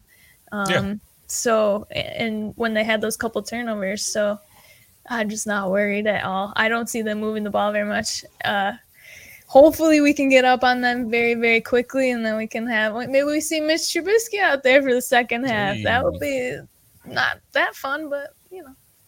[0.51, 0.93] Um, Yeah.
[1.27, 4.39] So and when they had those couple turnovers, so.
[5.09, 6.53] I'm just not worried at all.
[6.55, 8.25] I don't see them moving the ball very much.
[8.43, 8.73] Uh,
[9.47, 12.93] hopefully, we can get up on them very, very quickly, and then we can have
[12.95, 15.77] maybe we see Mitch Trubisky out there for the second half.
[15.83, 16.59] That would be
[17.05, 18.33] not that fun, but.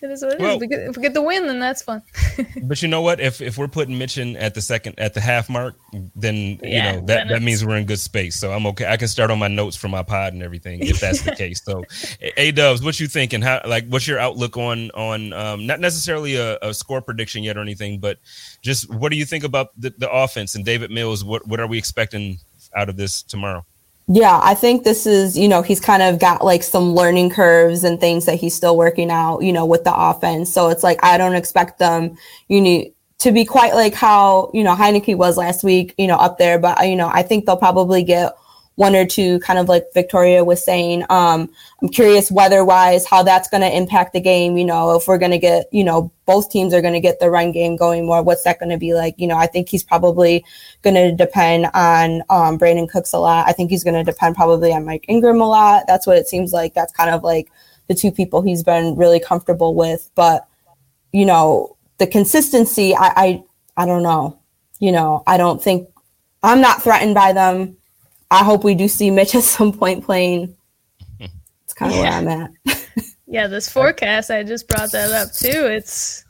[0.02, 0.60] It is what it Well- is.
[0.62, 2.02] We get, if we get the win, then that's fun.
[2.64, 3.20] But you know what?
[3.20, 5.76] If if we're putting Mitch in at the second at the half mark,
[6.16, 8.36] then Yeah, you know then that, that means we're in good space.
[8.38, 8.86] So I'm okay.
[8.86, 11.62] I can start on my notes for my pod and everything if that's the case.
[11.64, 11.84] So,
[12.38, 13.42] A Dubs, what you thinking?
[13.42, 17.58] How like what's your outlook on on um, not necessarily a, a score prediction yet
[17.58, 18.20] or anything, but
[18.62, 21.24] just what do you think about the, the offense and Davis Mills?
[21.24, 22.38] What what are we expecting
[22.76, 23.66] out of this tomorrow?
[24.12, 27.84] Yeah, I think this is, you know, he's kind of got like some learning curves
[27.84, 30.52] and things that he's still working out, you know, with the offense.
[30.52, 32.18] So it's like I don't expect them,
[32.48, 32.86] you know,
[33.20, 36.58] to be quite like how, you know, Heinicke was last week, you know, up there.
[36.58, 38.34] But you know, I think they'll probably get
[38.80, 41.04] one or two kind of like Victoria was saying.
[41.10, 44.58] Um, I'm curious weather wise how that's going to impact the game.
[44.58, 47.20] You know, if we're going to get, you know, both teams are going to get
[47.20, 48.24] the run game going more.
[48.24, 49.16] What's that going to be like?
[49.18, 50.46] You know, I think he's probably
[50.82, 53.50] going to depend on um, Brandin Cooks a lot.
[53.50, 55.84] I think he's going to depend probably on Mike Ingram a lot.
[55.86, 56.74] That's what it seems like.
[56.74, 57.52] That's kind of like
[57.90, 60.10] the two people he's been really comfortable with.
[60.16, 60.48] But
[61.12, 63.44] you know, the consistency, I, I,
[63.76, 64.40] I don't know.
[64.80, 65.90] You know, I don't think
[66.44, 67.76] I'm not threatened by them.
[68.32, 70.56] I hope we do see Mitch at some point playing.
[71.66, 72.52] It's kind of where I'm at.
[73.32, 75.68] Yeah, this forecast I just brought that up too.
[75.68, 76.26] It's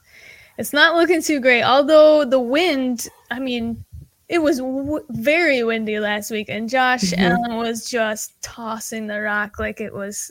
[0.58, 1.64] it's not looking too great.
[1.64, 3.86] Although the wind, I mean,
[4.28, 7.20] it was w- very windy last week, and Josh Mhm.
[7.20, 10.30] Allen was just tossing the rock like it was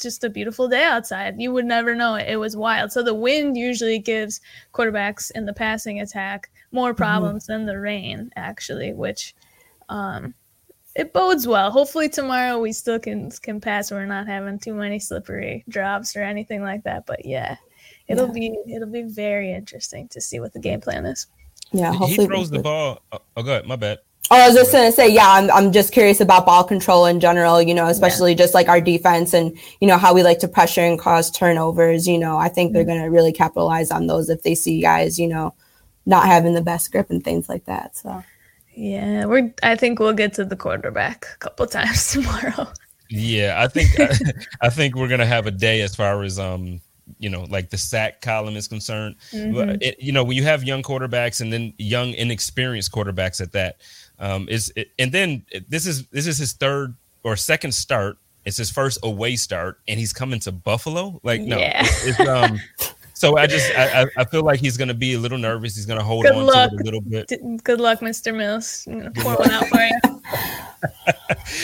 [0.00, 1.40] just a beautiful day outside.
[1.40, 2.28] You would never know it.
[2.28, 2.92] It was wild.
[2.92, 4.40] So the wind usually gives
[4.72, 9.34] quarterbacks in the passing attack more problems than the rain, actually, which
[9.88, 10.34] um,
[10.96, 11.70] it bodes well.
[11.70, 13.90] Hopefully tomorrow we still can can pass.
[13.90, 17.06] We're not having too many slippery drops or anything like that.
[17.06, 17.56] But yeah,
[18.08, 18.32] it'll Yeah.
[18.32, 21.26] be it'll be very interesting to see what the game plan is.
[21.72, 23.02] Yeah, he throws the ball.
[23.12, 23.62] Oh, oh, go.
[23.66, 23.98] My bad.
[24.30, 27.20] Oh, I was just gonna say, yeah, I'm I'm just curious about ball control in
[27.20, 30.48] general, you know, especially just like our defense and you know how we like to
[30.48, 32.08] pressure and cause turnovers.
[32.08, 32.88] You know, I think they're mm.
[32.88, 35.54] gonna really capitalize on those if they see guys, you know,
[36.06, 37.96] not having the best grip and things like that.
[37.96, 38.24] So
[38.76, 39.52] Yeah, we're.
[39.62, 42.68] I think we'll get to the quarterback a couple times tomorrow.
[43.08, 46.80] Yeah, I think I, I think we're gonna have a day as far as um
[47.18, 49.16] you know like the sack column is concerned.
[49.32, 53.52] But it, you know when you have young quarterbacks and then young inexperienced quarterbacks at
[53.52, 53.76] that,
[54.18, 58.18] um is it, and then this is this is his third or second start.
[58.44, 61.18] It's his first away start, and he's coming to Buffalo.
[61.22, 61.80] Like no, Yeah.
[61.84, 62.60] it's, it's um.
[63.16, 65.74] So I just I, I- feel like he's gonna be a little nervous.
[65.74, 66.70] He's gonna hold Good on luck.
[66.70, 67.32] to it a little bit.
[67.64, 68.36] Good luck, Mr.
[68.36, 68.86] Mills.
[68.86, 70.22] I'm gonna pour one out for you.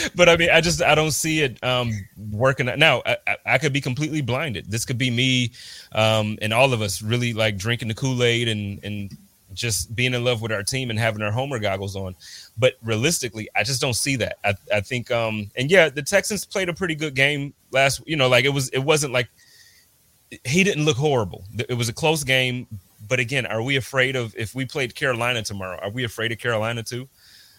[0.15, 1.93] but I mean, I just I don't see it um,
[2.31, 2.71] working.
[2.79, 4.71] Now I, I, I could be completely blinded.
[4.71, 5.53] This could be me
[5.93, 9.15] um, and all of us really like drinking the Kool Aid and and
[9.53, 12.15] just being in love with our team and having our Homer goggles on.
[12.57, 14.39] But realistically, I just don't see that.
[14.43, 18.01] I, I think um, and yeah, the Texans played a pretty good game last.
[18.07, 19.29] You know, like it was it wasn't like
[20.45, 21.45] he didn't look horrible.
[21.69, 22.67] It was a close game.
[23.09, 25.79] But again, are we afraid of if we played Carolina tomorrow?
[25.83, 27.09] Are we afraid of Carolina too?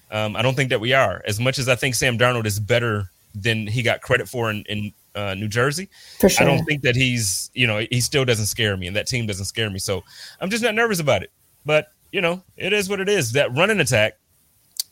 [0.09, 1.21] Um, I don't think that we are.
[1.27, 4.63] As much as I think Sam Darnold is better than he got credit for in,
[4.63, 8.45] in uh, New Jersey, for I don't think that he's, you know, he still doesn't
[8.45, 9.79] scare me, and that team doesn't scare me.
[9.79, 10.03] So
[10.39, 11.31] I'm just not nervous about it.
[11.65, 13.31] But you know, it is what it is.
[13.33, 14.17] That running attack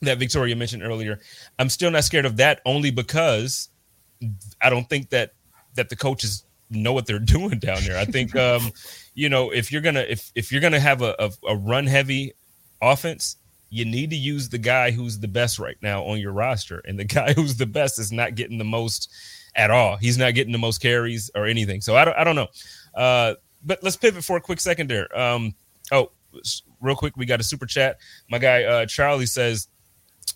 [0.01, 1.19] that Victoria mentioned earlier,
[1.59, 3.69] I'm still not scared of that, only because
[4.61, 5.33] I don't think that
[5.75, 7.97] that the coaches know what they're doing down there.
[7.97, 8.71] I think, um,
[9.13, 12.33] you know, if you're gonna if if you're gonna have a, a, a run heavy
[12.81, 13.37] offense,
[13.69, 16.99] you need to use the guy who's the best right now on your roster, and
[16.99, 19.11] the guy who's the best is not getting the most
[19.55, 19.97] at all.
[19.97, 21.81] He's not getting the most carries or anything.
[21.81, 22.47] So I don't I don't know.
[22.95, 25.17] Uh, but let's pivot for a quick second there.
[25.17, 25.53] Um,
[25.91, 26.11] oh,
[26.79, 27.97] real quick, we got a super chat.
[28.29, 29.67] My guy uh, Charlie says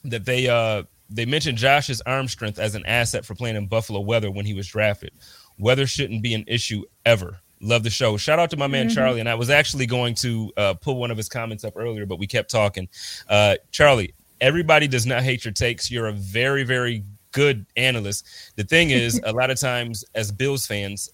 [0.03, 3.99] that they uh they mentioned Josh's arm strength as an asset for playing in Buffalo
[3.99, 5.11] weather when he was drafted.
[5.57, 7.39] Weather shouldn't be an issue ever.
[7.61, 8.17] Love the show.
[8.17, 9.19] Shout out to my man Charlie.
[9.19, 12.19] And I was actually going to uh, pull one of his comments up earlier, but
[12.19, 12.87] we kept talking.
[13.29, 15.89] Uh, Charlie, everybody does not hate your takes.
[15.89, 18.27] You're a very, very good analyst.
[18.55, 21.11] The thing is, a lot of times as Bills fans,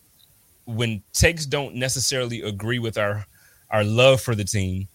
[0.66, 3.26] when takes don't necessarily agree with our
[3.70, 4.88] our love for the team,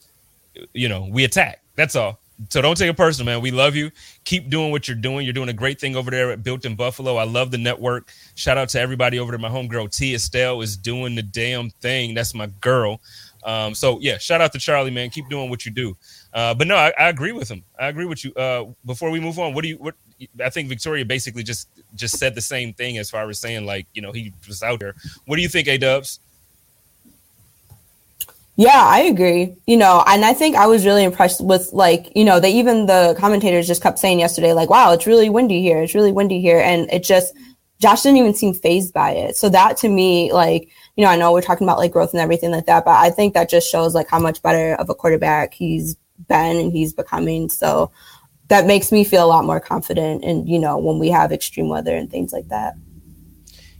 [0.74, 1.62] you know, we attack.
[1.76, 2.20] That's all.
[2.50, 3.40] So don't take it personal, man.
[3.40, 3.90] We love you.
[4.24, 5.24] Keep doing what you're doing.
[5.24, 7.16] You're doing a great thing over there at Built in Buffalo.
[7.16, 8.12] I love the network.
[8.34, 9.38] Shout out to everybody over there.
[9.38, 12.14] My homegirl T Estelle is doing the damn thing.
[12.14, 13.00] That's my girl.
[13.42, 15.08] Um, so yeah, shout out to Charlie, man.
[15.08, 15.96] Keep doing what you do.
[16.34, 17.62] Uh, but no, I, I agree with him.
[17.78, 18.34] I agree with you.
[18.34, 19.76] Uh, before we move on, what do you?
[19.78, 19.94] What
[20.44, 23.86] I think Victoria basically just just said the same thing as far as saying like
[23.94, 24.94] you know he was out there.
[25.26, 26.20] What do you think, A Dubs?
[28.58, 29.54] Yeah, I agree.
[29.66, 32.86] You know, and I think I was really impressed with like, you know, they even
[32.86, 35.82] the commentators just kept saying yesterday, like, wow, it's really windy here.
[35.82, 36.58] It's really windy here.
[36.60, 37.34] And it just
[37.80, 39.36] Josh didn't even seem phased by it.
[39.36, 42.20] So that to me, like, you know, I know we're talking about like growth and
[42.20, 44.94] everything like that, but I think that just shows like how much better of a
[44.94, 47.50] quarterback he's been and he's becoming.
[47.50, 47.92] So
[48.48, 51.68] that makes me feel a lot more confident and you know when we have extreme
[51.68, 52.74] weather and things like that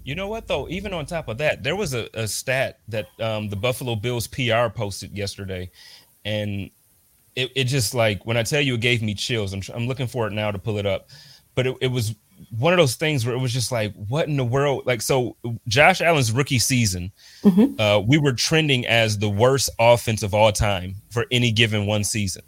[0.06, 3.06] you know what though even on top of that there was a, a stat that
[3.20, 5.70] um, the buffalo bills pr posted yesterday
[6.24, 6.70] and
[7.34, 10.06] it, it just like when i tell you it gave me chills i'm, I'm looking
[10.06, 11.08] for it now to pull it up
[11.54, 12.14] but it, it was
[12.58, 15.36] one of those things where it was just like what in the world like so
[15.66, 17.10] josh allen's rookie season
[17.42, 17.80] mm-hmm.
[17.80, 22.04] uh, we were trending as the worst offense of all time for any given one
[22.04, 22.42] season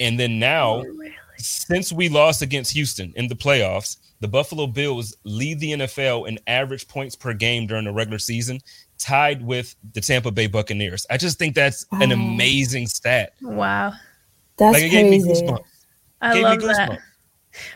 [0.00, 1.14] and then now, oh, really?
[1.38, 6.38] since we lost against Houston in the playoffs, the Buffalo Bills lead the NFL in
[6.46, 8.60] average points per game during the regular season,
[8.98, 11.06] tied with the Tampa Bay Buccaneers.
[11.10, 12.00] I just think that's wow.
[12.00, 13.34] an amazing stat.
[13.40, 13.92] Wow.
[14.56, 15.48] That's like, crazy.
[16.20, 16.98] I love that.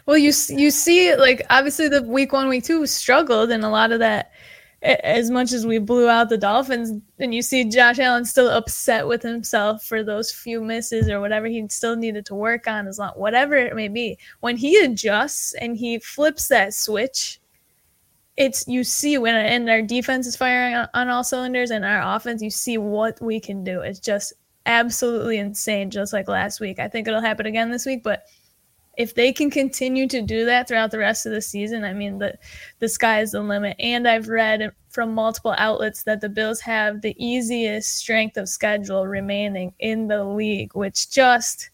[0.06, 3.92] Well, you you see, like obviously the week one, week two struggled, and a lot
[3.92, 4.32] of that
[4.82, 9.06] as much as we blew out the Dolphins, and you see Josh Allen still upset
[9.06, 12.98] with himself for those few misses or whatever he still needed to work on, as
[12.98, 14.18] long whatever it may be.
[14.40, 17.40] When he adjusts and he flips that switch,
[18.36, 22.16] it's you see when and our defense is firing on, on all cylinders and our
[22.16, 23.82] offense, you see what we can do.
[23.82, 24.32] It's just
[24.66, 26.78] absolutely insane, just like last week.
[26.80, 28.24] I think it'll happen again this week, but
[28.98, 32.18] if they can continue to do that throughout the rest of the season, I mean
[32.18, 32.38] the
[32.78, 33.76] the sky is the limit.
[33.78, 39.06] And I've read from multiple outlets that the Bills have the easiest strength of schedule
[39.06, 41.70] remaining in the league, which just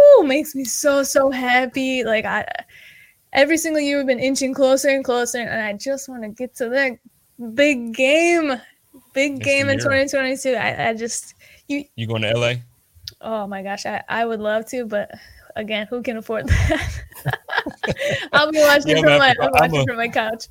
[0.00, 2.04] oh makes me so so happy.
[2.04, 2.46] Like I
[3.32, 6.54] every single year we've been inching closer and closer, and I just want to get
[6.56, 6.98] to that
[7.54, 8.58] big game,
[9.12, 10.54] big game in 2022.
[10.54, 11.34] I, I just
[11.68, 12.54] you you going to LA?
[13.20, 15.10] Oh my gosh, I, I would love to, but
[15.56, 17.02] again, who can afford that?
[18.32, 20.46] I'll be watching yeah, from my I'm watching a, from my couch.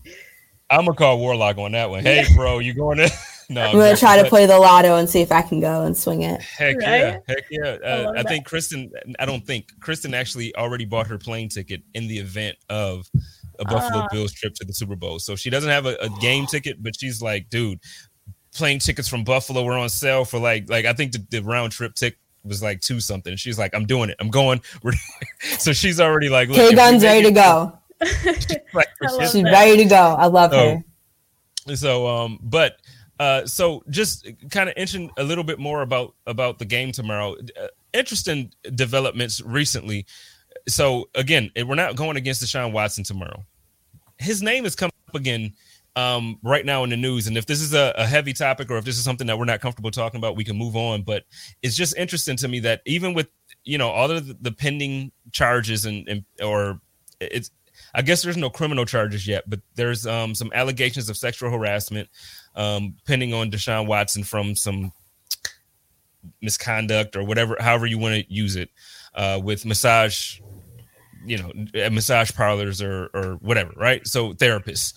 [0.70, 2.04] I'm gonna call Warlock on that one.
[2.04, 3.12] Hey, bro, you going to?
[3.50, 5.84] No, I'm, I'm gonna try to play the lotto and see if I can go
[5.84, 6.42] and swing it.
[6.42, 6.84] Heck right?
[6.84, 7.78] yeah, heck yeah.
[7.82, 8.92] Uh, I, I think Kristen.
[9.20, 13.10] I don't think Kristen actually already bought her plane ticket in the event of
[13.58, 15.18] a Buffalo uh, Bills trip to the Super Bowl.
[15.20, 17.80] So she doesn't have a, a game ticket, but she's like, dude,
[18.54, 21.72] plane tickets from Buffalo were on sale for like like I think the, the round
[21.72, 23.36] trip ticket was like two something.
[23.36, 24.18] She's like, I'm doing it.
[24.20, 24.62] I'm going.
[25.60, 27.78] so she's already like, K Gun's ready to go.
[28.74, 28.88] like,
[29.20, 29.96] she's ready to go.
[29.96, 30.84] I love so,
[31.68, 31.76] her.
[31.76, 32.78] So, um, but
[33.20, 37.36] uh, so just kind of mention a little bit more about about the game tomorrow.
[37.60, 40.06] Uh, interesting developments recently.
[40.68, 43.46] So again, we're not going against Deshaun Watson tomorrow.
[44.20, 45.54] His name has come up again
[45.98, 47.26] um, right now in the news.
[47.26, 49.46] And if this is a, a, heavy topic or if this is something that we're
[49.46, 51.02] not comfortable talking about, we can move on.
[51.02, 51.24] But
[51.64, 53.28] it's just interesting to me that even with
[53.64, 56.80] you know all of the, pending charges and, and or
[57.20, 57.50] it's
[57.96, 62.10] I guess there's no criminal charges yet, but there's um, some allegations of sexual harassment
[62.56, 64.92] um, pending on Deshaun Watson from some
[66.44, 68.70] misconduct or whatever, however you want to use it,
[69.16, 70.40] uh, with massage,
[71.26, 74.06] you know, massage parlors or or whatever, right?
[74.06, 74.94] So therapists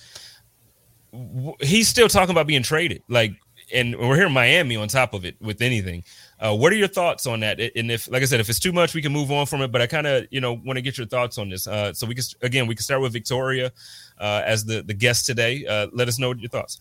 [1.60, 3.02] he's still talking about being traded.
[3.08, 3.32] Like,
[3.72, 6.02] and we're here in Miami on top of it with anything.
[6.40, 7.60] Uh, what are your thoughts on that?
[7.76, 9.70] And if, like I said, if it's too much, we can move on from it.
[9.70, 11.66] But I kind of, you know, want to get your thoughts on this.
[11.66, 13.70] Uh, so we can, again, we can start with Victoria
[14.18, 15.64] uh, as the the guest today.
[15.66, 16.80] Uh, let us know your thoughts.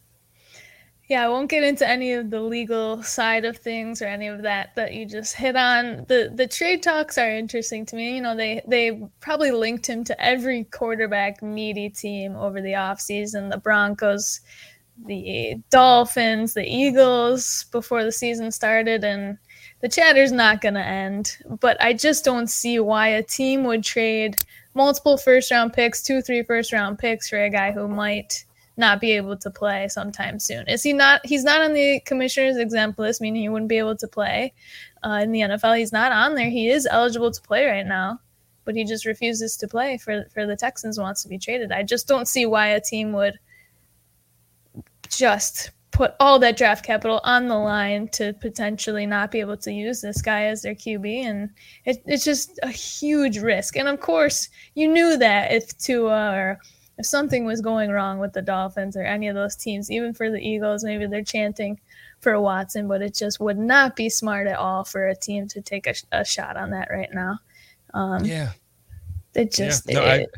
[1.10, 4.43] Yeah, I won't get into any of the legal side of things or any of
[4.43, 6.06] that that you just hit on.
[6.08, 8.15] The the trade talks are interesting to me.
[8.15, 13.50] You know, they they probably linked him to every quarterback needy team over the offseason.
[13.50, 14.41] The Broncos,
[15.04, 19.39] the Dolphins, the Eagles before the season started and
[19.82, 23.84] the chatter's not going to end, but I just don't see why a team would
[23.84, 24.38] trade
[24.76, 28.45] multiple first round picks, two, three first round picks for a guy who might
[28.80, 30.68] not be able to play sometime soon.
[30.68, 31.26] Is he not?
[31.26, 34.54] He's not on the commissioner's exempt list, meaning he wouldn't be able to play
[35.04, 35.78] uh, in the NFL.
[35.78, 36.50] He's not on there.
[36.50, 38.20] He is eligible to play right now,
[38.65, 41.00] but he just refuses to play for for the Texans.
[41.00, 41.72] Wants to be traded.
[41.72, 43.38] I just don't see why a team would
[45.10, 49.70] just put all that draft capital on the line to potentially not be able to
[49.70, 51.26] use this guy as their QB.
[51.26, 51.50] And
[51.84, 53.76] it, it's just a huge risk.
[53.76, 56.60] And of course, you knew that if Tua or
[57.00, 60.30] if something was going wrong with the Dolphins or any of those teams, even for
[60.30, 61.80] the Eagles, maybe they're chanting
[62.20, 65.62] for Watson, but it just would not be smart at all for a team to
[65.62, 67.40] take a, a shot on that right now.
[67.94, 68.52] Um, yeah.
[69.34, 69.96] It just, yeah.
[69.96, 70.30] no, it,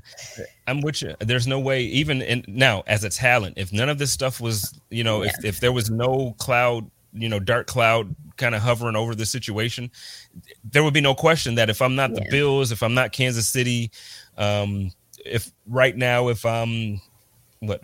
[0.67, 1.15] I, am with you.
[1.19, 4.80] There's no way, even in now as a talent, if none of this stuff was,
[4.91, 5.32] you know, yeah.
[5.39, 9.26] if, if there was no cloud, you know, dark cloud kind of hovering over the
[9.26, 9.89] situation,
[10.63, 13.48] there would be no question that if I'm not the Bills, if I'm not Kansas
[13.48, 13.90] City,
[14.38, 14.92] um,
[15.26, 17.02] if right now if I'm
[17.60, 17.84] what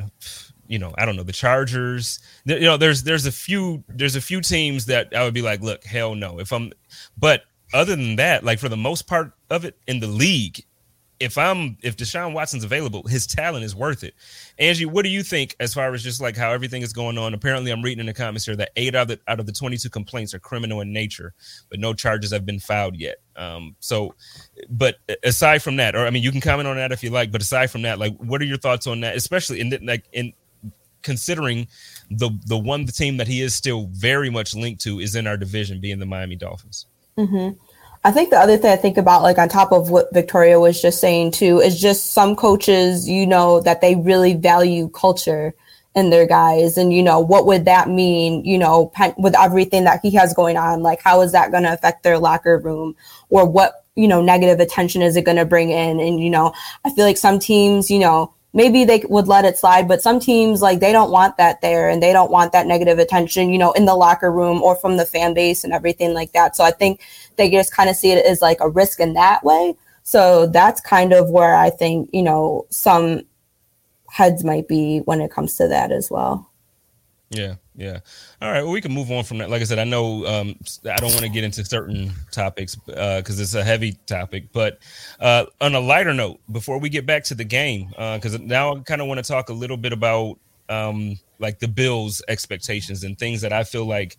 [0.68, 2.20] you know, I don't know, the Chargers.
[2.46, 5.62] You know, there's there's a few there's a few teams that I would be like,
[5.62, 6.40] look, hell no.
[6.40, 6.74] If I'm
[7.18, 10.64] but other than that, like for the most part of it in the league,
[11.20, 14.14] if I'm if Deshaun Watson's available, his talent is worth it.
[14.60, 17.34] Angie, what do you think as far as just like how everything is going on?
[17.34, 19.52] Apparently, I'm reading in the comments here that eight out of the out of the
[19.52, 21.34] 22 complaints are criminal in nature,
[21.70, 23.18] but no charges have been filed yet.
[23.36, 24.14] Um, so,
[24.70, 27.32] but aside from that, or I mean, you can comment on that if you like.
[27.32, 29.16] But aside from that, like, what are your thoughts on that?
[29.16, 30.34] Especially in like in
[31.02, 31.68] considering
[32.12, 35.26] the the one the team that he is still very much linked to is in
[35.26, 36.86] our division, being the Miami Dolphins.
[37.18, 37.58] Mm-hmm.
[38.08, 40.82] I think the other thing I think about, like on top of what Victoria was
[40.82, 45.54] just saying too, is just some coaches, you know, that they really value culture
[45.94, 46.78] in their guys.
[46.78, 50.56] And, you know, what would that mean, you know, with everything that he has going
[50.56, 50.84] on?
[50.84, 52.96] Like, how is that going to affect their locker room?
[53.28, 56.00] Or what, you know, negative attention is it going to bring in?
[56.00, 56.54] And, you know,
[56.86, 60.20] I feel like some teams, you know, maybe they would let it slide, but some
[60.20, 63.58] teams like they don't want that there and they don't want that negative attention, you
[63.58, 66.56] know, in the locker room or from the fan base and everything like that.
[66.56, 67.02] So I think
[67.36, 69.76] they just kind of see it as like a risk in that way.
[70.04, 73.24] So that's kind of where I think, you know, some
[74.10, 76.50] heads might be when it comes to that as well.
[77.30, 78.00] Yeah, yeah.
[78.40, 78.62] All right.
[78.62, 79.50] Well, we can move on from that.
[79.50, 83.40] Like I said, I know um, I don't want to get into certain topics because
[83.40, 84.50] uh, it's a heavy topic.
[84.54, 84.78] But
[85.20, 88.76] uh, on a lighter note, before we get back to the game, because uh, now
[88.76, 90.38] I kind of want to talk a little bit about
[90.70, 94.18] um, like the Bills' expectations and things that I feel like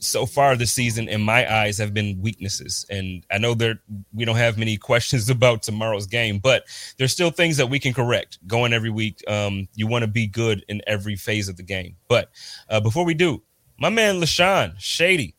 [0.00, 3.80] so far this season in my eyes have been weaknesses and i know there
[4.12, 6.64] we don't have many questions about tomorrow's game but
[6.98, 10.26] there's still things that we can correct going every week um, you want to be
[10.26, 12.30] good in every phase of the game but
[12.68, 13.42] uh, before we do
[13.78, 15.34] my man LeSean shady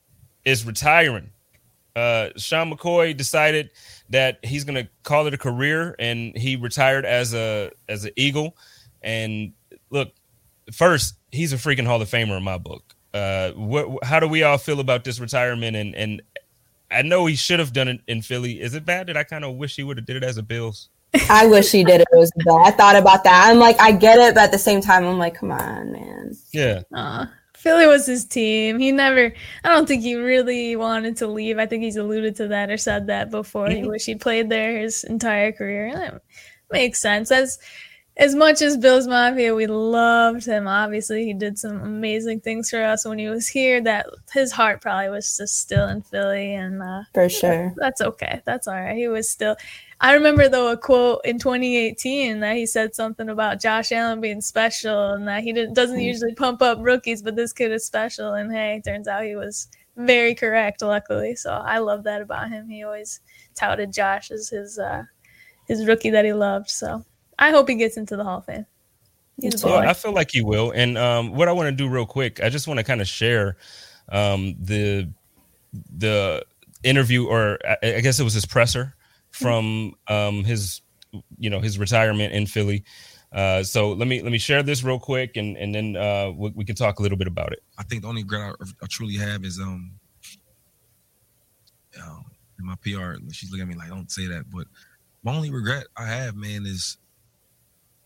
[0.46, 1.30] is retiring
[1.96, 3.70] uh, sean mccoy decided
[4.10, 8.12] that he's going to call it a career and he retired as a as an
[8.16, 8.56] eagle
[9.02, 9.54] and
[9.90, 10.14] look
[10.72, 14.04] first he's a freaking hall of famer in my book uh, what?
[14.04, 15.76] How do we all feel about this retirement?
[15.76, 16.22] And and
[16.92, 18.62] I know he should have done it in Philly.
[18.62, 20.44] Is it bad that I kind of wish he would have did it as a
[20.44, 20.90] Bills?
[21.30, 22.56] I wish he did it as bad.
[22.66, 23.50] I thought about that.
[23.50, 26.38] I'm like, I get it, but at the same time, I'm like, come on, man.
[26.52, 26.82] Yeah.
[26.94, 27.26] Uh,
[27.60, 28.80] Philly was his team.
[28.80, 29.34] He never.
[29.66, 31.60] I don't think he really wanted to leave.
[31.60, 33.68] I think he's alluded to that or said that before.
[33.68, 33.84] Mm-hmm.
[33.84, 35.92] He wish he'd played there his entire career.
[35.94, 36.22] That
[36.72, 37.32] makes sense.
[37.32, 37.60] As
[38.16, 40.68] as much as Bills Mafia, we loved him.
[40.68, 43.82] Obviously, he did some amazing things for us when he was here.
[43.82, 48.42] That his heart probably was just still in Philly, and uh, for sure, that's okay.
[48.46, 48.96] That's all right.
[48.96, 49.58] He was still.
[50.02, 54.40] I remember though a quote in 2018 that he said something about Josh Allen being
[54.40, 56.02] special and that he doesn't hmm.
[56.02, 58.34] usually pump up rookies, but this kid is special.
[58.34, 61.36] And hey, turns out he was very correct, luckily.
[61.36, 62.70] So I love that about him.
[62.70, 63.20] He always
[63.56, 65.04] touted Josh as his uh,
[65.68, 66.70] his rookie that he loved.
[66.70, 67.04] So
[67.38, 68.66] I hope he gets into the Hall of Fame.
[69.42, 69.78] He's a boy.
[69.80, 70.72] I feel like he will.
[70.72, 73.08] And um, what I want to do real quick, I just want to kind of
[73.08, 73.58] share
[74.10, 75.10] um, the
[75.98, 76.46] the
[76.84, 78.96] interview, or I guess it was his presser
[79.40, 80.82] from um, his
[81.38, 82.84] you know his retirement in Philly.
[83.32, 86.52] Uh, so let me let me share this real quick, and and then uh, we,
[86.56, 87.64] we, can talk a little bit about it.
[87.78, 89.92] I think the only regret I, I truly have is um,
[92.02, 92.26] um
[92.62, 93.16] my PR.
[93.32, 94.68] She's looking at me like, "Don't say that," but
[95.24, 96.98] my only regret I have, man, is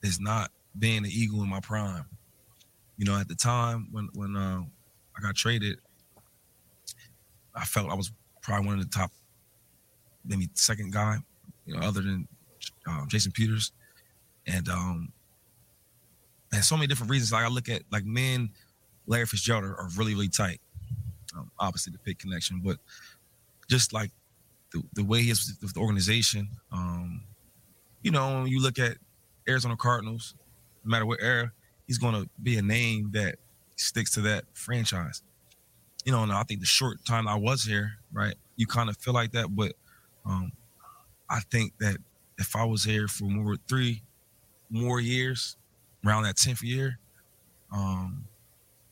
[0.03, 2.05] is not being an Eagle in my prime.
[2.97, 4.61] You know, at the time when when uh,
[5.17, 5.77] I got traded,
[7.55, 8.11] I felt I was
[8.41, 9.11] probably one of the top,
[10.25, 11.17] maybe second guy,
[11.65, 12.27] you know, other than
[12.87, 13.71] uh, Jason Peters,
[14.47, 15.11] and um,
[16.53, 17.31] and so many different reasons.
[17.31, 18.49] Like I look at like men,
[19.07, 20.59] Larry Fitzgerald are, are really really tight.
[21.35, 22.77] Um, obviously the Pitt connection, but
[23.69, 24.11] just like
[24.71, 27.23] the, the way he is with the organization, um,
[28.03, 28.97] you know, when you look at
[29.47, 30.35] Arizona Cardinals,
[30.83, 31.51] no matter what era,
[31.87, 33.35] he's going to be a name that
[33.75, 35.21] sticks to that franchise.
[36.05, 38.97] You know, and I think the short time I was here, right, you kind of
[38.97, 39.73] feel like that, but
[40.25, 40.51] um,
[41.29, 41.97] I think that
[42.37, 44.01] if I was here for more three
[44.69, 45.55] more years,
[46.05, 46.97] around that tenth year,
[47.71, 48.25] um,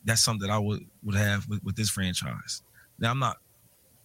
[0.05, 2.63] that's something that I would would have with, with this franchise.
[2.99, 3.37] Now I'm not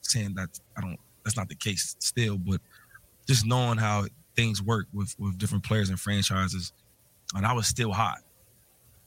[0.03, 0.99] saying that I don't.
[1.25, 2.61] That's not the case still, but
[3.27, 4.07] just knowing how
[4.37, 6.73] things work with with different players and franchises.
[7.35, 8.19] And I was still hot,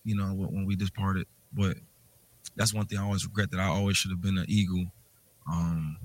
[0.04, 1.26] you know, when we just parted.
[1.54, 1.78] But
[2.56, 4.86] that's one thing I always regret that I always should have been an Eagle,
[5.50, 5.98] um,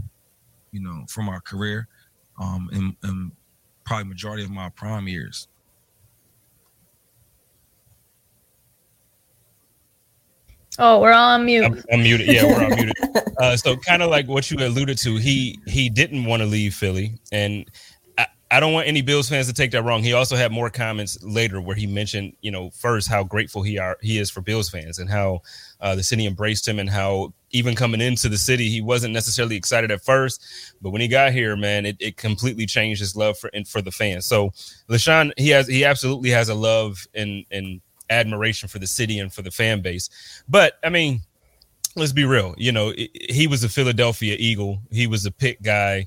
[0.70, 1.88] you know, from our career,
[2.38, 3.32] um, and, and
[3.84, 5.48] probably majority of my prime years.
[10.76, 11.64] Oh, we're all on mute.
[11.64, 12.26] I'm, I'm muted.
[12.26, 12.94] Yeah, we're on muted.
[13.38, 16.74] Uh, so, kind of like what you alluded to, he he didn't want to leave
[16.74, 17.70] Philly, and
[18.54, 20.04] I don't want any Bills fans to take that wrong.
[20.04, 23.78] He also had more comments later where he mentioned, you know, first how grateful he
[23.78, 25.42] are he is for Bills fans and how
[25.84, 29.54] uh, the city embraced him and how even coming into the city he wasn't necessarily
[29.54, 30.42] excited at first,
[30.80, 33.92] but when he got here, man, it, it completely changed his love for for the
[33.92, 34.24] fans.
[34.24, 34.50] So
[34.88, 39.30] LeSean, he has he absolutely has a love and and admiration for the city and
[39.30, 40.08] for the fan base.
[40.48, 41.20] But I mean,
[41.96, 42.54] let's be real.
[42.56, 44.80] You know, he was a Philadelphia Eagle.
[44.90, 46.06] He was a Pitt guy.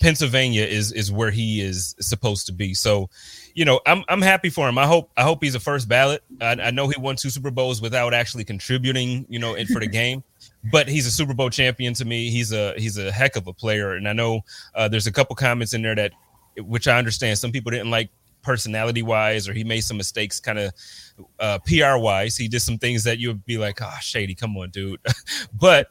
[0.00, 2.74] Pennsylvania is is where he is supposed to be.
[2.74, 3.10] So,
[3.54, 4.78] you know, I'm I'm happy for him.
[4.78, 6.22] I hope I hope he's a first ballot.
[6.40, 9.80] I, I know he won two Super Bowls without actually contributing, you know, in, for
[9.80, 10.22] the game.
[10.70, 12.30] But he's a Super Bowl champion to me.
[12.30, 14.42] He's a he's a heck of a player, and I know
[14.76, 16.12] uh, there's a couple comments in there that,
[16.56, 18.10] which I understand, some people didn't like
[18.42, 20.72] personality wise, or he made some mistakes, kind of
[21.40, 22.36] uh, PR wise.
[22.36, 25.00] He did some things that you'd be like, "Oh, shady, come on, dude."
[25.52, 25.88] but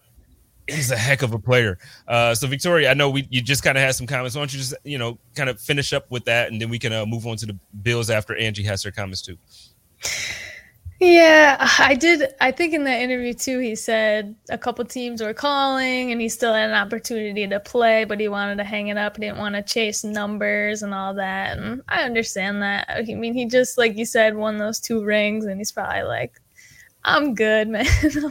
[0.72, 1.78] he's a heck of a player.
[2.08, 4.36] Uh, so Victoria, I know we you just kind of had some comments.
[4.36, 6.80] Why don't you just you know kind of finish up with that, and then we
[6.80, 9.38] can uh, move on to the Bills after Angie has her comments too.
[11.04, 12.32] Yeah, I did.
[12.40, 16.30] I think in that interview too, he said a couple teams were calling and he
[16.30, 19.16] still had an opportunity to play, but he wanted to hang it up.
[19.18, 21.58] He didn't want to chase numbers and all that.
[21.58, 22.86] And I understand that.
[22.88, 26.40] I mean, he just, like you said, won those two rings and he's probably like,
[27.04, 27.88] I'm good, man.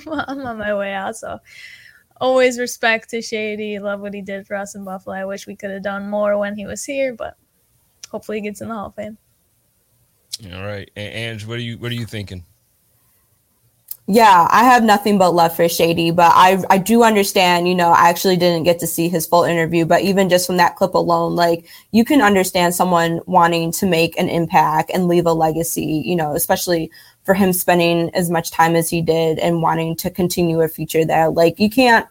[0.07, 1.17] I'm on my way out.
[1.17, 1.41] So
[2.21, 3.79] always respect to Shady.
[3.79, 5.17] Love what he did for us in Buffalo.
[5.17, 7.37] I wish we could have done more when he was here, but
[8.11, 9.19] hopefully he gets in the Hall of Fame.
[10.53, 10.91] All right.
[10.97, 12.45] And Ange, what are you what are you thinking?
[14.07, 17.91] Yeah, I have nothing but love for Shady, but I I do understand, you know,
[17.91, 20.95] I actually didn't get to see his full interview, but even just from that clip
[20.95, 26.03] alone, like you can understand someone wanting to make an impact and leave a legacy,
[26.05, 26.91] you know, especially
[27.25, 31.05] for him spending as much time as he did and wanting to continue a future
[31.05, 31.29] there.
[31.29, 32.07] Like you can't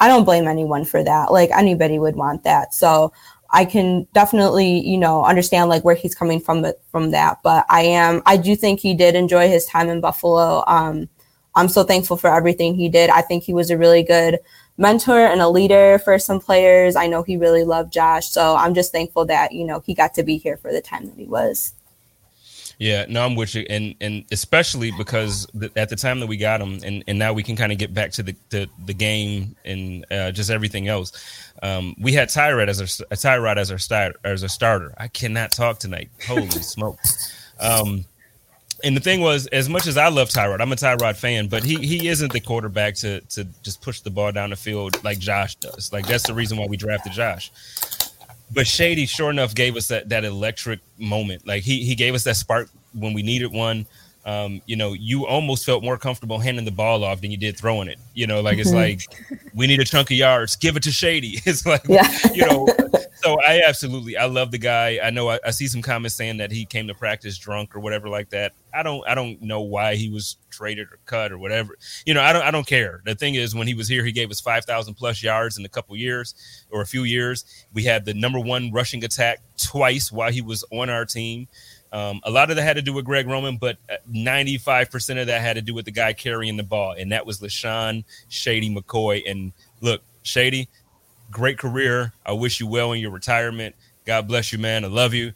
[0.00, 1.32] I don't blame anyone for that.
[1.32, 2.74] Like anybody would want that.
[2.74, 3.12] So
[3.50, 7.38] I can definitely, you know, understand like where he's coming from from that.
[7.42, 10.64] But I am I do think he did enjoy his time in Buffalo.
[10.66, 11.08] Um
[11.56, 13.10] I'm so thankful for everything he did.
[13.10, 14.40] I think he was a really good
[14.76, 16.96] mentor and a leader for some players.
[16.96, 18.28] I know he really loved Josh.
[18.28, 21.06] So I'm just thankful that, you know, he got to be here for the time
[21.06, 21.74] that he was.
[22.78, 26.36] Yeah, no, I'm with you, and and especially because th- at the time that we
[26.36, 28.94] got him, and, and now we can kind of get back to the the, the
[28.94, 31.12] game and uh, just everything else.
[31.62, 34.92] Um, we had Tyrod as our Tyrod as our starter as a starter.
[34.98, 36.10] I cannot talk tonight.
[36.26, 36.98] Holy smoke!
[37.60, 38.04] Um,
[38.82, 41.62] and the thing was, as much as I love Tyrod, I'm a Tyrod fan, but
[41.62, 45.18] he he isn't the quarterback to to just push the ball down the field like
[45.18, 45.92] Josh does.
[45.92, 47.52] Like that's the reason why we drafted Josh.
[48.54, 51.46] But Shady, sure enough, gave us that that electric moment.
[51.46, 53.86] Like he he gave us that spark when we needed one.
[54.26, 57.58] Um, you know, you almost felt more comfortable handing the ball off than you did
[57.58, 57.98] throwing it.
[58.14, 58.78] You know, like it's mm-hmm.
[58.78, 61.40] like we need a chunk of yards, give it to Shady.
[61.46, 62.10] It's like yeah.
[62.32, 62.66] you know,
[63.16, 64.98] so I absolutely I love the guy.
[65.02, 67.80] I know I, I, see some comments saying that he came to practice drunk or
[67.80, 68.52] whatever like that.
[68.72, 71.76] I don't I don't know why he was traded or cut or whatever.
[72.06, 73.02] You know, I don't I don't care.
[73.04, 75.64] The thing is when he was here, he gave us five thousand plus yards in
[75.64, 76.34] a couple years
[76.70, 77.44] or a few years.
[77.72, 81.48] We had the number one rushing attack twice while he was on our team.
[81.94, 83.78] Um, a lot of that had to do with Greg Roman, but
[84.12, 87.38] 95% of that had to do with the guy carrying the ball, and that was
[87.38, 89.22] LeSean Shady McCoy.
[89.30, 90.68] And look, Shady,
[91.30, 92.12] great career.
[92.26, 93.76] I wish you well in your retirement.
[94.06, 94.84] God bless you, man.
[94.84, 95.32] I love you.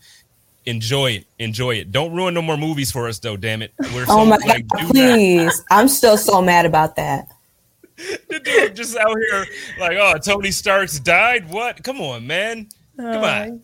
[0.67, 1.27] Enjoy it.
[1.39, 1.93] Enjoy it.
[1.93, 3.37] Don't ruin no more movies for us, though.
[3.37, 3.73] Damn it.
[3.95, 5.65] We're oh so, oh my like, God, please!
[5.71, 7.29] I'm still so mad about that.
[7.97, 9.47] the dude just out here
[9.79, 11.49] like, oh, Tony Stark's died.
[11.49, 11.85] What?
[11.85, 12.69] Come on, man.
[12.97, 13.61] Come oh on.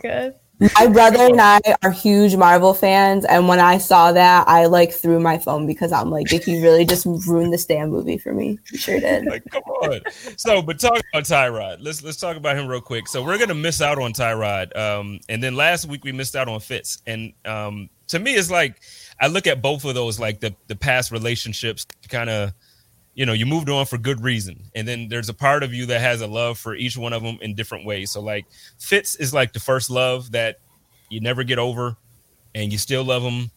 [0.60, 4.92] My brother and I are huge Marvel fans, and when I saw that, I like
[4.92, 8.32] threw my phone because I'm like, did he really just ruin the Stan movie for
[8.32, 8.58] me?
[8.70, 9.24] He sure did.
[9.34, 10.00] Like, come on.
[10.36, 11.78] So, but talk about Tyrod.
[11.80, 13.08] Let's let's talk about him real quick.
[13.08, 16.46] So we're gonna miss out on Tyrod, um, and then last week we missed out
[16.46, 18.80] on Fitz, and um, to me, it's like
[19.20, 22.52] I look at both of those like the the past relationships, kind of
[23.14, 24.60] you know you moved on for good reason.
[24.74, 27.22] And then there's a part of you that has a love for each one of
[27.22, 28.10] them in different ways.
[28.10, 28.46] So like
[28.78, 30.58] fitz is like the first love that
[31.10, 31.96] you never get over
[32.54, 33.50] and you still love him.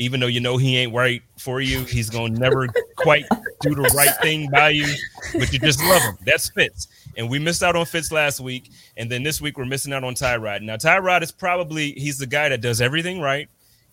[0.00, 3.24] Even though you know he ain't right for you he's gonna never quite
[3.62, 4.86] do the right thing by you
[5.32, 6.18] but you just love him.
[6.24, 6.88] That's fitz.
[7.16, 8.70] And we missed out on fitz last week.
[8.96, 10.62] And then this week we're missing out on tyrod.
[10.62, 13.48] Now tyrod is probably he's the guy that does everything right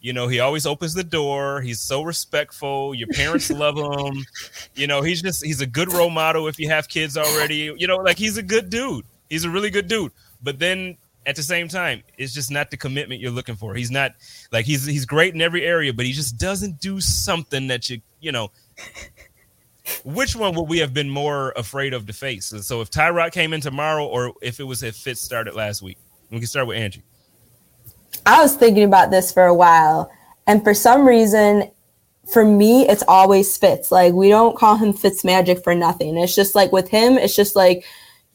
[0.05, 1.61] you know, he always opens the door.
[1.61, 2.93] He's so respectful.
[2.93, 4.23] Your parents love him.
[4.75, 7.73] You know, he's just he's a good role model if you have kids already.
[7.75, 9.03] You know, like he's a good dude.
[9.31, 10.11] He's a really good dude.
[10.43, 13.73] But then at the same time, it's just not the commitment you're looking for.
[13.73, 14.11] He's not
[14.51, 17.99] like he's he's great in every area, but he just doesn't do something that you
[18.19, 18.51] you know.
[20.03, 22.53] Which one would we have been more afraid of to face?
[22.61, 25.97] So if Tyrod came in tomorrow, or if it was if Fitz started last week,
[26.29, 27.01] we can start with Angie.
[28.25, 30.11] I was thinking about this for a while,
[30.47, 31.71] and for some reason,
[32.31, 33.91] for me, it's always Fitz.
[33.91, 36.17] Like we don't call him Fitz Magic for nothing.
[36.17, 37.85] It's just like with him, it's just like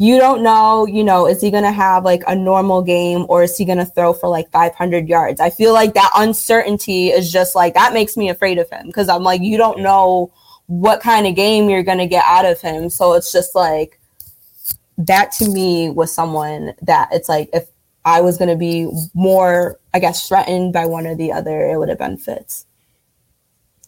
[0.00, 3.42] you don't know, you know, is he going to have like a normal game or
[3.42, 5.40] is he going to throw for like 500 yards?
[5.40, 9.10] I feel like that uncertainty is just like that makes me afraid of him because
[9.10, 10.32] I'm like, you don't know
[10.68, 12.88] what kind of game you're going to get out of him.
[12.88, 14.00] So it's just like
[14.96, 17.68] that to me was someone that it's like if
[18.04, 21.78] I was going to be more, I guess, threatened by one or the other, it
[21.78, 22.66] would have been Fitz.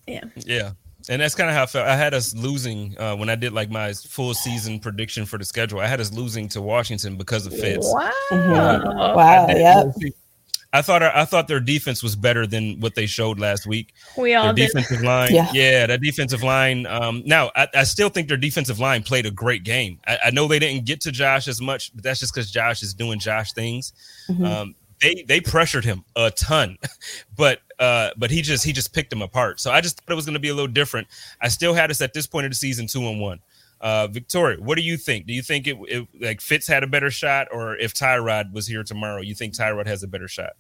[0.06, 0.24] Yeah.
[0.36, 0.72] Yeah.
[1.08, 1.88] And that's kind of how I felt.
[1.88, 5.44] I had us losing uh, when I did like my full season prediction for the
[5.44, 5.80] schedule.
[5.80, 7.90] I had us losing to Washington because of Fitz.
[7.92, 8.12] Wow.
[8.30, 9.16] Mm-hmm.
[9.16, 9.46] Wow.
[9.48, 9.90] Yeah.
[10.74, 13.92] I thought I thought their defense was better than what they showed last week.
[14.16, 14.66] We all their did.
[14.68, 15.50] defensive line, Yeah.
[15.52, 16.86] yeah, that defensive line.
[16.86, 20.00] Um, now I, I still think their defensive line played a great game.
[20.06, 22.82] I, I know they didn't get to Josh as much, but that's just because Josh
[22.82, 23.92] is doing Josh things.
[24.30, 24.46] Mhm.
[24.46, 26.78] Um, they they pressured him a ton,
[27.36, 29.60] but uh, but he just he just picked them apart.
[29.60, 31.08] So I just thought it was going to be a little different.
[31.40, 33.40] I still had us at this point of the season two and one.
[33.80, 35.26] Uh, Victoria, what do you think?
[35.26, 38.68] Do you think it, it like Fitz had a better shot, or if Tyrod was
[38.68, 40.52] here tomorrow, you think Tyrod has a better shot?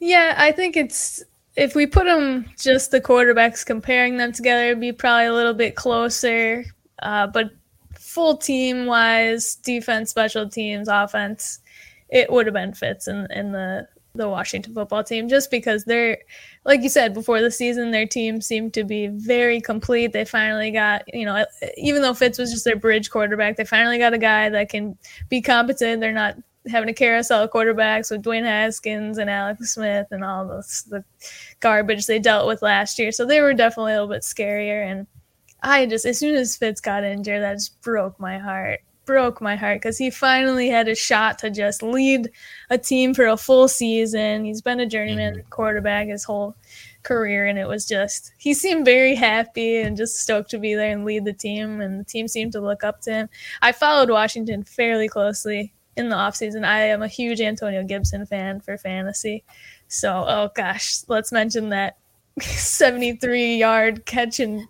[0.00, 1.22] Yeah, I think it's
[1.56, 5.54] if we put them just the quarterbacks comparing them together, it'd be probably a little
[5.54, 6.64] bit closer.
[7.02, 7.50] Uh, but
[7.98, 11.60] full team wise, defense, special teams, offense,
[12.08, 16.18] it would have been Fitz in, in the the Washington football team just because they're
[16.64, 20.72] like you said before the season their team seemed to be very complete they finally
[20.72, 21.44] got you know
[21.76, 24.98] even though Fitz was just their bridge quarterback they finally got a guy that can
[25.28, 26.36] be competent they're not
[26.68, 31.04] having a carousel of quarterbacks with Dwayne Haskins and Alex Smith and all this the
[31.60, 33.12] garbage they dealt with last year.
[33.12, 34.84] So they were definitely a little bit scarier.
[34.84, 35.06] And
[35.62, 38.80] I just as soon as Fitz got injured, that just broke my heart.
[39.06, 42.30] Broke my heart because he finally had a shot to just lead
[42.68, 44.44] a team for a full season.
[44.44, 45.48] He's been a journeyman mm-hmm.
[45.48, 46.54] quarterback his whole
[47.02, 50.92] career, and it was just he seemed very happy and just stoked to be there
[50.92, 53.28] and lead the team, and the team seemed to look up to him.
[53.62, 56.64] I followed Washington fairly closely in the offseason.
[56.64, 59.44] I am a huge Antonio Gibson fan for fantasy.
[59.88, 61.98] So, oh gosh, let's mention that
[62.40, 64.66] 73 yard catch and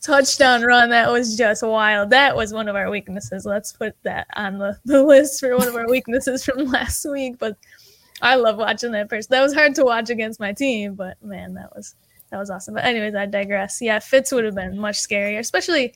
[0.00, 0.90] touchdown run.
[0.90, 2.10] That was just wild.
[2.10, 3.44] That was one of our weaknesses.
[3.44, 7.38] Let's put that on the, the list for one of our weaknesses from last week.
[7.38, 7.56] But
[8.22, 9.28] I love watching that person.
[9.30, 11.94] That was hard to watch against my team, but man, that was
[12.30, 12.74] that was awesome.
[12.74, 13.80] But anyways, I digress.
[13.80, 15.94] Yeah, Fitz would have been much scarier, especially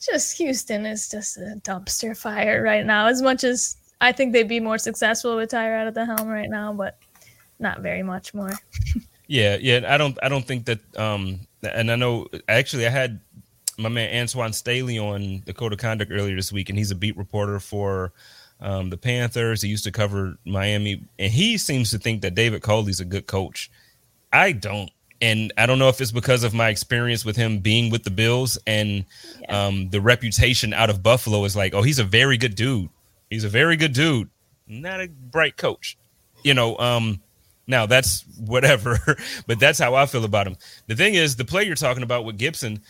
[0.00, 3.06] just Houston is just a dumpster fire right now.
[3.06, 6.50] As much as I think they'd be more successful with Tyrod of the helm right
[6.50, 6.98] now, but
[7.58, 8.52] not very much more.
[9.28, 9.92] Yeah, yeah.
[9.92, 13.18] I don't I don't think that um and I know actually I had
[13.76, 16.94] my man Antoine Staley on the Code of Conduct earlier this week, and he's a
[16.94, 18.12] beat reporter for
[18.60, 19.60] um, the Panthers.
[19.62, 23.26] He used to cover Miami, and he seems to think that David Culley's a good
[23.26, 23.68] coach.
[24.32, 24.90] I don't.
[25.20, 28.10] And I don't know if it's because of my experience with him being with the
[28.12, 29.04] Bills and
[29.40, 29.66] Yeah.
[29.66, 32.90] um, the reputation out of Buffalo is like, oh, he's a very good dude.
[33.30, 34.28] He's a very good dude,
[34.66, 35.96] not a bright coach.
[36.42, 37.20] You know, um,
[37.66, 38.98] now that's whatever,
[39.46, 40.56] but that's how I feel about him.
[40.86, 42.80] The thing is, the play you're talking about with Gibson,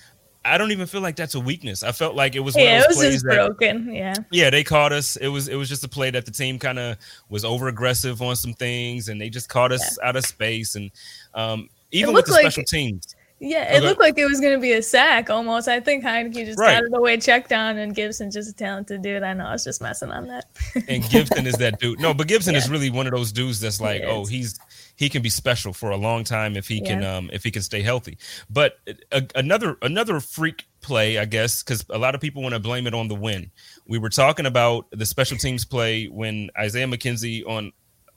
[0.45, 1.83] I don't even feel like that's a weakness.
[1.83, 3.93] I felt like it was one Yeah, of it those was plays just that, broken.
[3.93, 4.15] Yeah.
[4.31, 5.17] yeah, they caught us.
[5.17, 8.23] It was it was just a play that the team kind of was over aggressive
[8.23, 10.77] on some things, and they just caught us out of space.
[10.77, 10.91] And
[11.35, 13.87] um, even with the like- special teams, Yeah, it Okay.
[13.87, 15.69] looked like it was going to be a sack almost.
[15.69, 16.75] I think Heinicke just Right.
[16.81, 19.23] got it away, checked down, and Gibson just a talented dude.
[19.23, 20.47] I know I was just messing on that.
[20.89, 22.01] and Gibson is that dude.
[22.01, 24.59] No, but Gibson is really one of those dudes that's like, He oh, he's
[24.97, 27.61] he can be special for a long time if he can um if he can
[27.61, 28.17] stay healthy.
[28.49, 28.79] But
[29.13, 32.87] a, another another freak play, I guess, because a lot of people want to blame
[32.87, 33.51] it on the win.
[33.87, 37.73] We were talking about the special teams play when Isaiah McKenzie on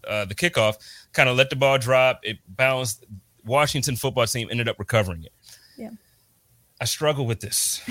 [0.08, 0.76] uh, the kickoff
[1.12, 2.22] kind of let the ball drop.
[2.24, 3.04] It bounced.
[3.50, 5.34] Washington football team ended up recovering it.
[5.78, 5.92] Yeah.
[6.80, 7.82] I struggle with this.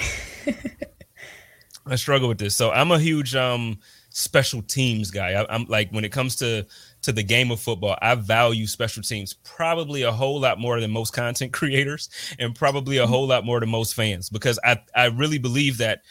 [1.86, 2.54] I struggle with this.
[2.54, 3.78] So I'm a huge um
[4.11, 5.32] special teams guy.
[5.32, 6.66] I, I'm like when it comes to
[7.02, 10.90] to the game of football, I value special teams probably a whole lot more than
[10.90, 15.06] most content creators and probably a whole lot more than most fans because I I
[15.06, 16.02] really believe that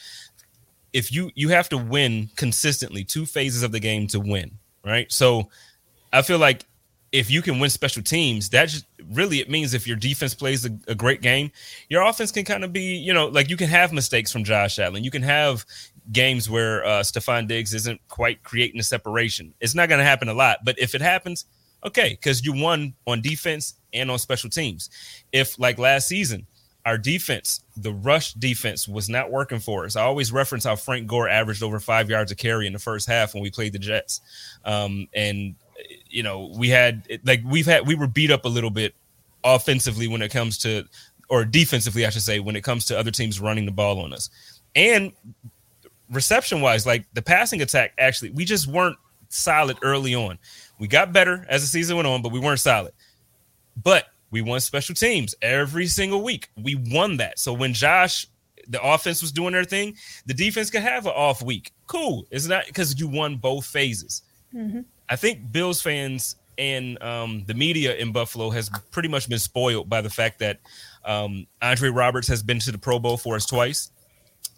[0.93, 4.51] if you you have to win consistently two phases of the game to win,
[4.83, 5.11] right?
[5.11, 5.49] So
[6.13, 6.65] I feel like
[7.12, 10.66] if you can win special teams, that just really it means if your defense plays
[10.66, 11.51] a, a great game,
[11.89, 14.80] your offense can kind of be, you know, like you can have mistakes from Josh
[14.80, 15.03] Allen.
[15.03, 15.66] You can have
[16.12, 19.53] games where uh Stefon Diggs isn't quite creating a separation.
[19.62, 21.45] It's not going to happen a lot, but if it happens,
[21.86, 24.89] okay, because you won on defense and on special teams.
[25.32, 26.45] If like last season,
[26.86, 29.97] our defense, the rush defense was not working for us.
[29.97, 33.10] I always reference how Frank Gore averaged over five yards a carry in the first
[33.10, 34.22] half when we played the Jets.
[34.64, 35.55] Um, and
[36.09, 38.93] you know, we had like we've had we were beat up a little bit
[39.43, 40.86] offensively when it comes to
[41.30, 44.13] or defensively, I should say, when it comes to other teams running the ball on
[44.13, 44.30] us.
[44.75, 45.11] And
[46.09, 48.97] reception wise, like the passing attack, actually, we just weren't
[49.30, 50.39] solid early on.
[50.80, 52.93] We got better as the season went on, but we weren't solid.
[53.84, 56.49] But we won special teams every single week.
[56.61, 57.39] We won that.
[57.39, 58.28] So when Josh,
[58.67, 61.71] the offense was doing their thing, the defense could have an off week.
[61.88, 62.25] Cool.
[62.32, 64.23] It's not because you won both phases.
[64.53, 64.82] Mm-hmm.
[65.10, 69.89] I think Bills fans and um, the media in Buffalo has pretty much been spoiled
[69.89, 70.60] by the fact that
[71.05, 73.91] um, Andre Roberts has been to the Pro Bowl for us twice.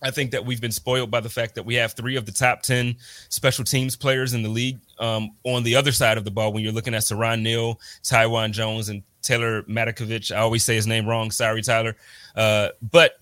[0.01, 2.31] I think that we've been spoiled by the fact that we have three of the
[2.31, 2.95] top 10
[3.27, 6.63] special teams players in the league um, on the other side of the ball when
[6.63, 10.33] you're looking at Siran Neal, Taiwan Jones, and Taylor Matakevich.
[10.33, 11.31] I always say his name wrong.
[11.31, 11.97] Sorry, Tyler.
[12.33, 13.19] Uh, but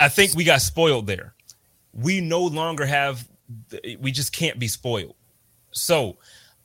[0.00, 1.34] I think we got spoiled there.
[1.92, 3.26] We no longer have,
[4.00, 5.14] we just can't be spoiled.
[5.80, 6.16] So,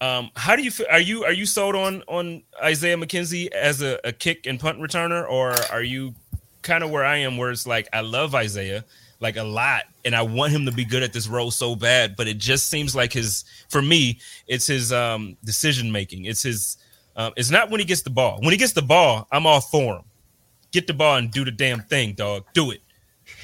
[0.01, 0.87] um, how do you feel?
[0.91, 4.79] Are you are you sold on on Isaiah McKenzie as a, a kick and punt
[4.79, 6.13] returner, or are you
[6.61, 8.83] kind of where I am, where it's like I love Isaiah
[9.19, 12.15] like a lot, and I want him to be good at this role so bad,
[12.17, 16.25] but it just seems like his for me, it's his um decision making.
[16.25, 16.77] It's his
[17.15, 18.39] um, it's not when he gets the ball.
[18.41, 20.03] When he gets the ball, I'm all for him.
[20.71, 22.45] Get the ball and do the damn thing, dog.
[22.53, 22.81] Do it.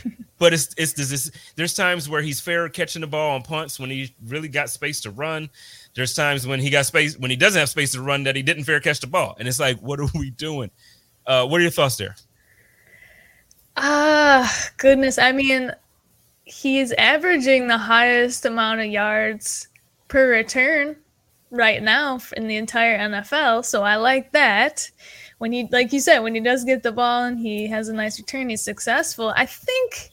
[0.40, 1.30] but it's it's this.
[1.56, 5.02] There's times where he's fair catching the ball on punts when he really got space
[5.02, 5.50] to run.
[5.96, 8.42] There's times when he got space when he doesn't have space to run that he
[8.42, 10.72] didn't fair catch the ball, and it's like, what are we doing?
[11.28, 12.16] Uh, what are your thoughts there?
[13.78, 15.18] Ah, goodness.
[15.18, 15.72] I mean,
[16.44, 19.68] he's averaging the highest amount of yards
[20.08, 20.96] per return
[21.52, 23.66] right now in the entire NFL.
[23.66, 24.90] So I like that.
[25.38, 27.94] When he, like you said, when he does get the ball and he has a
[27.94, 29.34] nice return, he's successful.
[29.36, 30.12] I think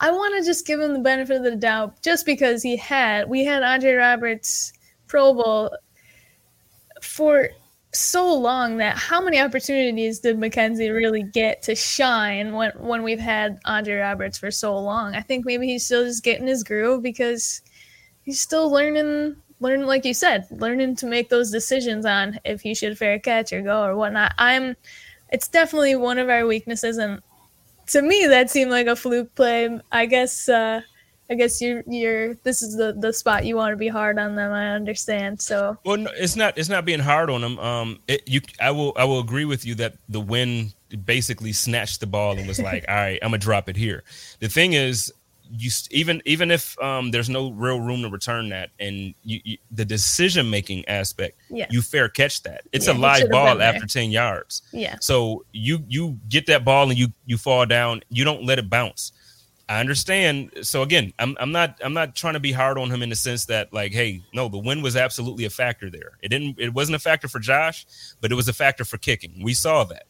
[0.00, 3.28] I want to just give him the benefit of the doubt just because he had,
[3.28, 4.72] we had Andre Roberts
[5.06, 5.70] Pro Bowl
[7.02, 7.48] for
[7.92, 13.18] so long that how many opportunities did McKenzie really get to shine when when we've
[13.18, 15.14] had Andre Roberts for so long?
[15.14, 17.62] I think maybe he's still just getting his groove because
[18.22, 22.74] he's still learning learn like you said, learning to make those decisions on if he
[22.74, 24.34] should fair catch or go or whatnot.
[24.38, 24.76] I'm
[25.30, 27.20] it's definitely one of our weaknesses and
[27.88, 29.80] to me that seemed like a fluke play.
[29.92, 30.80] I guess uh
[31.30, 34.34] I guess you're you're this is the the spot you want to be hard on
[34.34, 34.52] them.
[34.52, 35.40] I understand.
[35.40, 37.58] So well, no, it's not it's not being hard on them.
[37.58, 40.72] Um, it, you I will I will agree with you that the win
[41.04, 44.04] basically snatched the ball and was like, all right, I'm gonna drop it here.
[44.40, 45.12] The thing is,
[45.50, 49.58] you even even if um, there's no real room to return that, and you, you
[49.70, 51.66] the decision making aspect, yeah.
[51.70, 52.62] you fair catch that.
[52.72, 54.62] It's yeah, a live ball after ten yards.
[54.72, 54.96] Yeah.
[55.00, 58.02] So you you get that ball and you you fall down.
[58.10, 59.12] You don't let it bounce.
[59.68, 60.50] I understand.
[60.62, 63.16] So again, I'm I'm not I'm not trying to be hard on him in the
[63.16, 66.12] sense that like, hey, no, the win was absolutely a factor there.
[66.22, 67.86] It didn't it wasn't a factor for Josh,
[68.20, 69.42] but it was a factor for kicking.
[69.42, 70.04] We saw that.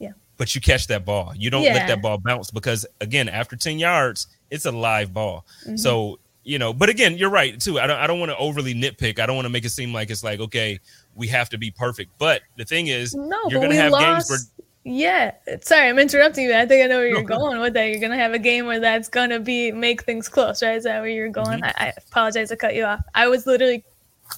[0.00, 0.12] Yeah.
[0.36, 1.32] But you catch that ball.
[1.36, 1.74] You don't yeah.
[1.74, 5.46] let that ball bounce because again, after 10 yards, it's a live ball.
[5.62, 5.76] Mm-hmm.
[5.76, 7.80] So, you know, but again, you're right too.
[7.80, 9.18] I don't I don't want to overly nitpick.
[9.18, 10.78] I don't want to make it seem like it's like, okay,
[11.14, 12.10] we have to be perfect.
[12.18, 14.04] But the thing is, no, you're gonna have lost.
[14.04, 15.32] games where yeah,
[15.62, 16.54] sorry, I'm interrupting you.
[16.54, 17.84] I think I know where you're going with that.
[17.84, 20.76] You're gonna have a game where that's gonna be make things close, right?
[20.76, 21.60] Is that where you're going?
[21.60, 21.82] Mm-hmm.
[21.82, 23.00] I, I, apologize I cut you off.
[23.14, 23.82] I was literally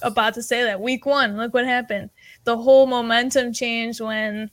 [0.01, 1.35] about to say that week one.
[1.35, 2.09] Look what happened.
[2.45, 4.49] The whole momentum changed when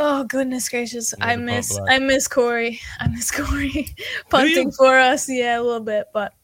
[0.00, 1.12] Oh goodness gracious!
[1.20, 2.80] I miss I miss Corey.
[3.00, 3.96] I miss Corey
[4.30, 5.28] punting for us.
[5.28, 6.34] Yeah, a little bit, but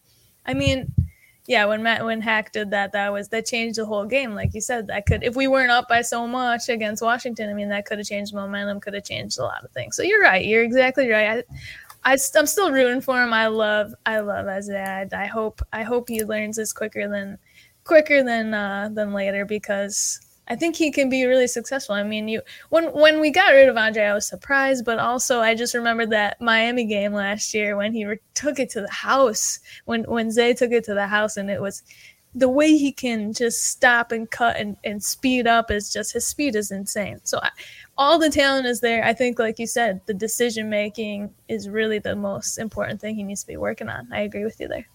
[0.44, 0.92] I mean,
[1.46, 4.34] yeah, when Matt when Haack did that, that was that changed the whole game.
[4.34, 7.52] Like you said, that could if we weren't up by so much against Washington, I
[7.52, 9.94] mean, that could have changed momentum, could have changed a lot of things.
[9.94, 10.44] So you're right.
[10.44, 11.44] You're exactly right.
[12.05, 13.32] I, I I'm still rooting for him.
[13.32, 15.09] I love I love Isaiah.
[15.12, 17.38] I hope I hope he learns this quicker than
[17.84, 20.18] quicker than uh, than later because
[20.49, 21.95] I think he can be really successful.
[21.95, 25.40] I mean, you when when we got rid of Andre, I was surprised, but also
[25.40, 28.90] I just remembered that Miami game last year when he re- took it to the
[28.90, 29.61] house.
[29.86, 31.82] When when Zay took it to the house, and it was
[32.34, 36.26] the way he can just stop and cut and, and speed up is just his
[36.26, 37.20] speed is insane.
[37.22, 37.51] So I,
[37.97, 39.05] all the talent is there.
[39.05, 43.22] I think, like you said, the decision making is really the most important thing he
[43.22, 44.09] needs to be working on.
[44.12, 44.86] I agree with you there.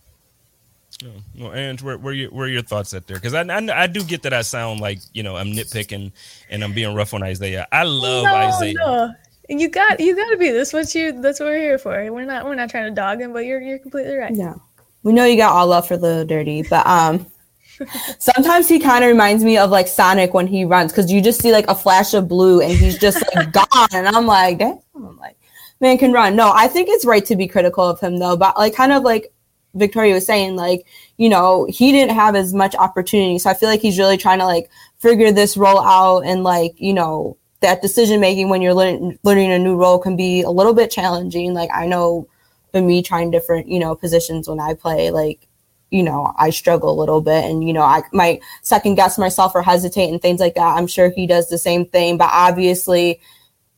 [1.06, 3.16] Oh, well, and where, where, your, where are your thoughts at there?
[3.16, 6.12] Because I, I, I do get that I sound like you know I'm nitpicking
[6.50, 7.68] and I'm being rough on Isaiah.
[7.72, 8.74] I love no, Isaiah.
[8.74, 9.14] No.
[9.47, 10.52] You got you got to be.
[10.52, 11.22] That's what you.
[11.22, 12.12] That's what we're here for.
[12.12, 14.36] We're not we're not trying to dog him, but you're you're completely right.
[14.36, 14.56] Yeah,
[15.04, 17.26] we know you got all love for Little Dirty, but um,
[18.20, 21.41] sometimes he kind of reminds me of like Sonic when he runs because you just
[21.41, 24.80] see like a flash of blue and he's just like gone, and I'm like, damn,
[24.95, 25.38] I'm like,
[25.80, 26.36] man can run.
[26.36, 29.02] No, I think it's right to be critical of him though, but like kind of
[29.04, 29.34] like
[29.76, 30.86] Victoria was saying, like,
[31.17, 33.38] you know, he didn't have as much opportunity.
[33.39, 36.74] So I feel like he's really trying to like figure this role out and like,
[36.78, 40.49] you know, that decision making when you're learning learning a new role can be a
[40.49, 41.53] little bit challenging.
[41.53, 42.28] Like I know
[42.72, 45.47] for me trying different, you know, positions when I play, like,
[45.91, 49.53] you know, I struggle a little bit and, you know, I might second guess myself
[49.55, 50.78] or hesitate and things like that.
[50.78, 53.20] I'm sure he does the same thing, but obviously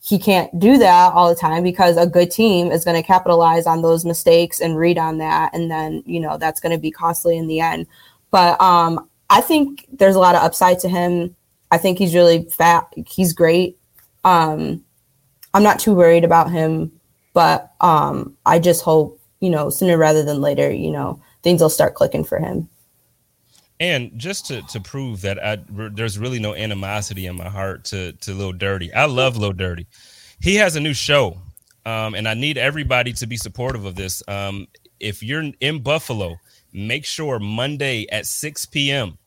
[0.03, 3.67] he can't do that all the time because a good team is going to capitalize
[3.67, 6.91] on those mistakes and read on that and then you know that's going to be
[6.91, 7.85] costly in the end.
[8.31, 11.35] But um i think there's a lot of upside to him.
[11.69, 13.77] I think he's really fat he's great.
[14.23, 14.83] Um
[15.53, 16.91] i'm not too worried about him
[17.33, 21.69] but um i just hope you know sooner rather than later you know things will
[21.69, 22.69] start clicking for him
[23.81, 28.13] and just to, to prove that I, there's really no animosity in my heart to
[28.13, 28.93] to Lil Dirty.
[28.93, 29.87] I love Lil Dirty.
[30.39, 31.37] He has a new show,
[31.85, 34.21] um, and I need everybody to be supportive of this.
[34.27, 34.67] Um,
[34.99, 36.35] if you're in Buffalo,
[36.71, 39.17] make sure Monday at 6 p.m.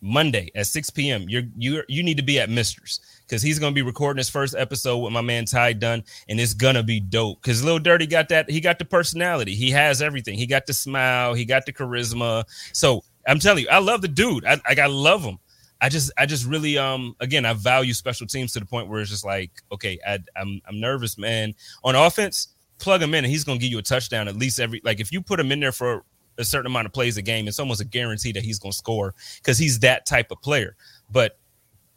[0.00, 1.26] Monday at 6 p.m.
[1.28, 4.54] You're you you need to be at Mister's because he's gonna be recording his first
[4.56, 7.42] episode with my man Ty Dunn, and it's gonna be dope.
[7.42, 10.72] Because Lil Dirty got that, he got the personality, he has everything, he got the
[10.72, 12.44] smile, he got the charisma.
[12.72, 14.44] So I'm telling you, I love the dude.
[14.44, 15.38] I like I love him.
[15.80, 19.00] I just I just really um again I value special teams to the point where
[19.00, 22.48] it's just like okay I, I'm I'm nervous man on offense
[22.78, 25.12] plug him in and he's gonna give you a touchdown at least every like if
[25.12, 26.04] you put him in there for
[26.38, 29.14] a certain amount of plays a game it's almost a guarantee that he's gonna score
[29.36, 30.74] because he's that type of player
[31.10, 31.38] but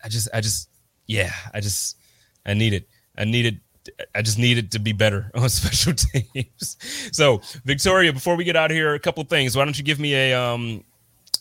[0.04, 0.70] I just I just
[1.06, 1.98] yeah I just
[2.46, 3.62] I need it I needed
[4.14, 5.94] I just needed to be better on special
[6.34, 6.78] teams.
[7.14, 9.56] So, Victoria, before we get out of here, a couple things.
[9.56, 10.84] Why don't you give me a um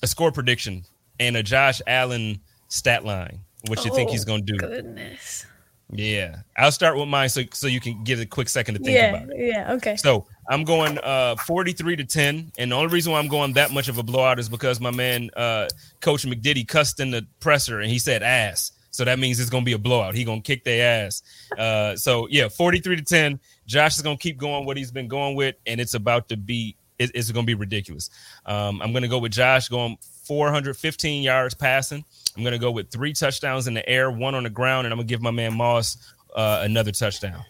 [0.02, 0.84] a score prediction
[1.20, 3.40] and a Josh Allen stat line.
[3.68, 4.58] What you oh, think he's oh, going to do?
[4.58, 5.46] Goodness.
[5.90, 8.96] Yeah, I'll start with mine so so you can get a quick second to think
[8.96, 9.36] yeah, about it.
[9.38, 9.72] Yeah.
[9.74, 9.96] Okay.
[9.96, 13.70] So I'm going uh 43 to 10, and the only reason why I'm going that
[13.70, 15.68] much of a blowout is because my man uh
[16.00, 18.72] Coach McDiddy cussed in the presser and he said ass.
[18.90, 20.14] So that means it's gonna be a blowout.
[20.14, 21.22] He gonna kick their ass.
[21.56, 23.38] Uh, so yeah, 43 to 10.
[23.66, 26.76] Josh is gonna keep going what he's been going with, and it's about to be
[26.98, 28.10] it, it's going to be ridiculous.
[28.44, 32.04] Um, I'm going to go with Josh going 415 yards passing.
[32.36, 34.92] I'm going to go with three touchdowns in the air, one on the ground, and
[34.92, 35.96] I'm going to give my man Moss
[36.34, 37.44] uh, another touchdown.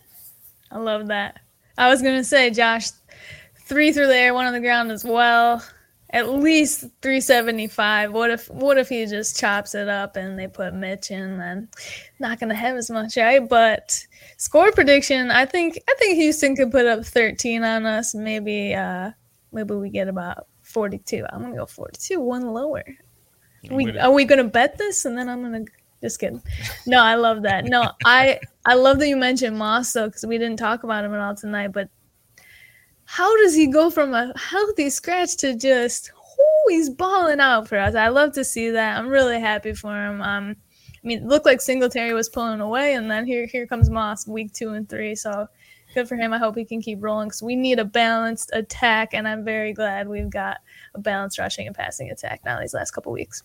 [0.71, 1.41] I love that.
[1.79, 2.91] I was going to say, Josh,
[3.61, 5.65] three through the air, one on the ground as well.
[6.11, 8.13] At least 375.
[8.13, 11.37] What if what if he just chops it up and they put Mitch in?
[11.37, 11.69] Then
[12.21, 13.47] not going to have as much, right?
[13.47, 18.15] But score prediction, I think I think Houston could put up 13 on us.
[18.15, 19.11] Maybe uh,
[19.57, 21.25] maybe we get about 42.
[21.31, 22.85] I'm gonna go 42, one lower.
[23.71, 25.65] We are we gonna bet this and then I'm gonna
[26.03, 26.43] just kidding.
[26.87, 27.65] No, I love that.
[27.65, 31.15] No, I I love that you mentioned Moss though because we didn't talk about him
[31.15, 31.73] at all tonight.
[31.73, 31.89] But
[33.07, 37.79] how does he go from a healthy scratch to just whoo, he's balling out for
[37.79, 37.95] us?
[37.95, 38.99] I love to see that.
[38.99, 40.21] I'm really happy for him.
[40.21, 40.57] Um,
[41.03, 44.29] I mean, it looked like Singletary was pulling away, and then here here comes Moss
[44.29, 45.15] week two and three.
[45.15, 45.49] So
[45.97, 46.33] good for him.
[46.33, 49.73] I hope he can keep rolling because we need a balanced attack, and I'm very
[49.73, 50.59] glad we've got
[50.95, 53.43] a balanced rushing and passing attack now these last couple weeks.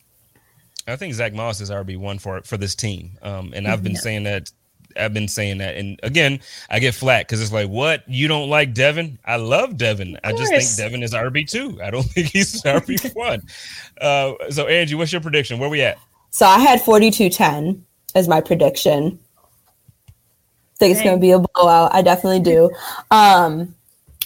[0.86, 3.94] I think Zach Moss is RB one for for this team, um, and I've been
[3.94, 4.00] yeah.
[4.00, 4.52] saying that.
[4.98, 8.50] I've been saying that, and again, I get flat because it's like, what you don't
[8.50, 9.18] like Devin?
[9.24, 10.20] I love Devin.
[10.22, 11.82] I just think Devin is RB two.
[11.82, 13.42] I don't think he's RB one.
[14.02, 15.60] uh, so, Angie, what's your prediction?
[15.60, 15.98] Where we at?
[16.32, 19.18] So I had forty two ten as my prediction
[20.82, 21.94] think it's going to be a blowout.
[21.94, 22.72] I definitely do.
[23.12, 23.76] Um,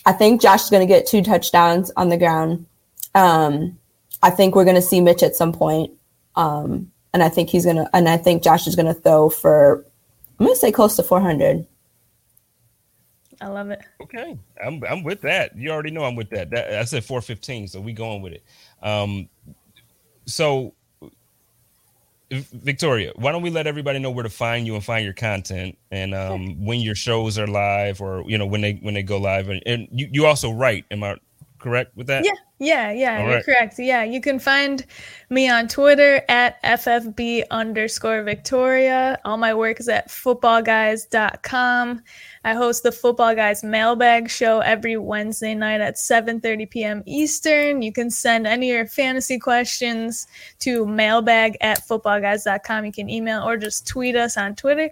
[0.05, 2.65] I think Josh is going to get two touchdowns on the ground.
[3.13, 3.77] Um,
[4.23, 5.91] I think we're going to see Mitch at some point.
[6.37, 9.29] Um, and I think he's going to, and I think Josh is going to throw
[9.29, 9.85] for,
[10.39, 11.67] I'm going to say close to 400.
[13.41, 13.81] I love it.
[14.01, 14.37] Okay.
[14.63, 15.57] I'm, I'm with that.
[15.57, 16.51] You already know I'm with that.
[16.51, 17.67] that I said 415.
[17.67, 18.43] So we going with it.
[18.81, 19.27] Um,
[20.25, 20.73] so
[22.31, 25.77] Victoria, why don't we let everybody know where to find you and find your content?
[25.91, 29.17] And um, when your shows are live or you know when they when they go
[29.17, 29.49] live.
[29.49, 31.17] And, and you, you also write am I
[31.59, 32.25] correct with that?
[32.25, 33.45] Yeah, yeah, yeah, All you're right.
[33.45, 33.75] correct.
[33.79, 34.85] Yeah, you can find
[35.29, 39.19] me on Twitter at FFB underscore Victoria.
[39.25, 42.01] All my work is at footballguys.com.
[42.43, 47.03] I host the Football Guys Mailbag Show every Wednesday night at 7:30 p.m.
[47.05, 47.81] Eastern.
[47.81, 50.27] You can send any of your fantasy questions
[50.59, 52.85] to mailbag at footballguys.com.
[52.85, 54.91] You can email or just tweet us on Twitter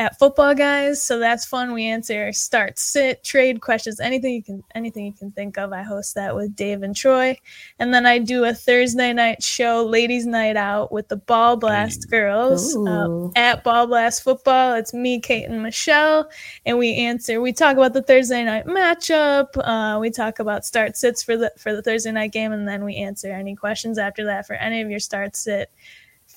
[0.00, 1.02] at Football Guys.
[1.02, 1.74] So that's fun.
[1.74, 5.74] We answer start, sit, trade questions, anything you can anything you can think of.
[5.74, 7.38] I host that with Dave and Troy.
[7.78, 12.10] And then I do a Thursday night show, Ladies Night Out with the Ball Blast
[12.10, 14.74] girls uh, at Ball Blast Football.
[14.76, 16.30] It's me, Kate, and Michelle.
[16.64, 19.48] And we answer, we talk about the Thursday night matchup.
[19.56, 22.84] Uh, we talk about start sits for the for the Thursday night game, and then
[22.84, 25.70] we answer any questions after that for any of your start sit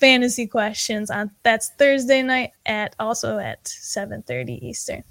[0.04, 5.01] fantasy questions on that's Thursday night at also at 7:30 Eastern.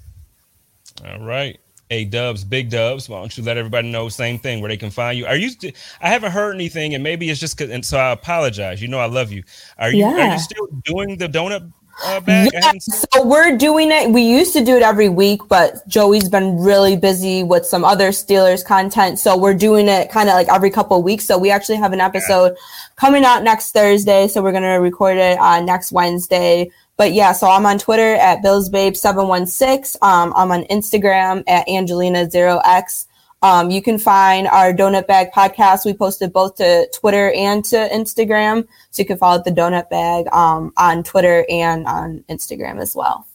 [1.03, 1.59] All right.
[1.89, 4.91] Hey Dubs, Big Dubs, why don't you let everybody know same thing where they can
[4.91, 5.25] find you?
[5.25, 5.49] Are you?
[5.99, 8.83] I haven't heard anything, and maybe it's just because, and so I apologize.
[8.83, 9.43] You know, I love you.
[9.79, 9.99] Are you?
[9.99, 10.29] Yeah.
[10.29, 11.71] Are you still doing the donut
[12.05, 12.19] uh,
[12.53, 14.09] Yeah, so we're doing it.
[14.09, 18.09] We used to do it every week, but Joey's been really busy with some other
[18.09, 19.19] Steelers content.
[19.19, 21.25] So we're doing it kind of like every couple weeks.
[21.25, 22.55] So we actually have an episode
[22.95, 24.27] coming out next Thursday.
[24.27, 26.71] So we're going to record it on next Wednesday.
[26.97, 29.97] But yeah, so I'm on Twitter at BillsBabe716.
[30.01, 33.07] Um, I'm on Instagram at Angelina0x.
[33.43, 35.83] Um, you can find our Donut Bag podcast.
[35.85, 38.65] We posted both to Twitter and to Instagram.
[38.91, 43.27] So you can follow the Donut Bag um, on Twitter and on Instagram as well.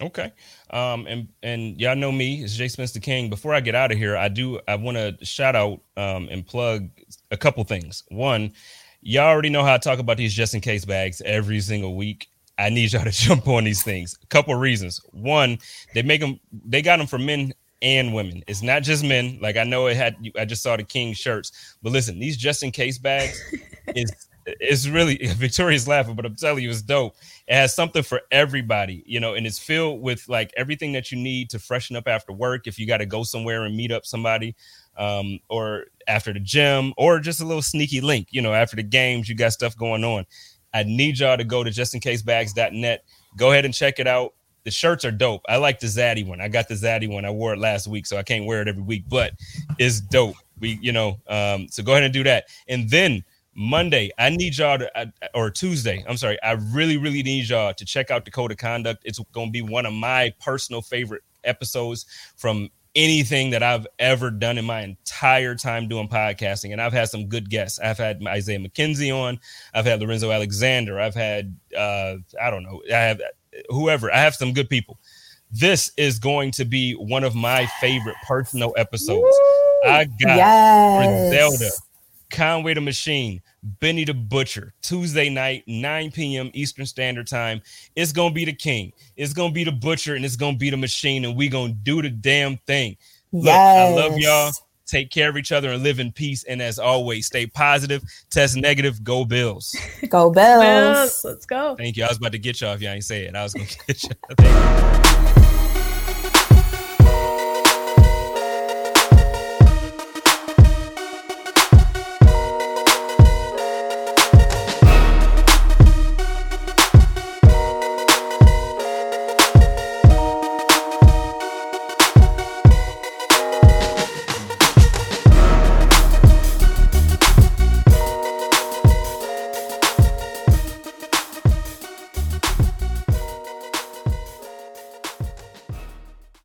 [0.00, 0.32] Okay.
[0.70, 3.28] Um, and and y'all know me, it's Jay Spencer King.
[3.28, 6.46] Before I get out of here, I do I want to shout out um, and
[6.46, 6.88] plug
[7.32, 8.04] a couple things.
[8.08, 8.52] One,
[9.00, 12.28] y'all already know how I talk about these just in case bags every single week.
[12.58, 14.16] I need y'all to jump on these things.
[14.22, 15.00] A couple reasons.
[15.10, 15.58] One,
[15.94, 18.42] they make them they got them for men and women.
[18.46, 19.38] It's not just men.
[19.40, 20.16] Like I know it had.
[20.38, 23.40] I just saw the King shirts, but listen, these just in case bags
[23.94, 27.16] is it's really Victoria's laughing, but I'm telling you, it's dope.
[27.48, 31.18] It has something for everybody, you know, and it's filled with like everything that you
[31.18, 32.66] need to freshen up after work.
[32.66, 34.54] If you got to go somewhere and meet up somebody,
[34.96, 38.82] um, or after the gym, or just a little sneaky link, you know, after the
[38.82, 40.24] games, you got stuff going on.
[40.72, 43.04] I need y'all to go to justincasebags.net.
[43.36, 44.34] Go ahead and check it out
[44.66, 45.42] the shirts are dope.
[45.48, 46.40] I like the Zaddy one.
[46.40, 47.24] I got the Zaddy one.
[47.24, 49.30] I wore it last week, so I can't wear it every week, but
[49.78, 50.34] it's dope.
[50.58, 52.46] We, you know, um, so go ahead and do that.
[52.66, 53.22] And then
[53.54, 57.84] Monday, I need y'all to, or Tuesday, I'm sorry, I really, really need y'all to
[57.84, 59.02] check out the Code of Conduct.
[59.04, 62.04] It's going to be one of my personal favorite episodes
[62.36, 66.72] from anything that I've ever done in my entire time doing podcasting.
[66.72, 67.78] And I've had some good guests.
[67.78, 69.38] I've had Isaiah McKenzie on.
[69.74, 70.98] I've had Lorenzo Alexander.
[70.98, 73.20] I've had, uh, I don't know, I have
[73.68, 74.12] whoever.
[74.12, 74.98] I have some good people.
[75.50, 79.22] This is going to be one of my favorite personal episodes.
[79.22, 79.90] Woo!
[79.90, 81.30] I got yes.
[81.30, 81.70] Griselda,
[82.30, 86.50] Conway the Machine, Benny the Butcher, Tuesday night, 9 p.m.
[86.52, 87.62] Eastern Standard Time.
[87.94, 88.92] It's gonna be the king.
[89.16, 92.02] It's gonna be the butcher, and it's gonna be the machine, and we gonna do
[92.02, 92.96] the damn thing.
[93.32, 93.92] Look, yes.
[93.92, 94.52] I love y'all.
[94.86, 96.44] Take care of each other and live in peace.
[96.44, 99.74] And as always, stay positive, test negative, go Bills.
[100.08, 101.24] Go Bills.
[101.24, 101.74] Let's go.
[101.76, 102.04] Thank you.
[102.04, 103.34] I was about to get y'all if y'all ain't say it.
[103.34, 105.05] I was going to get y'all.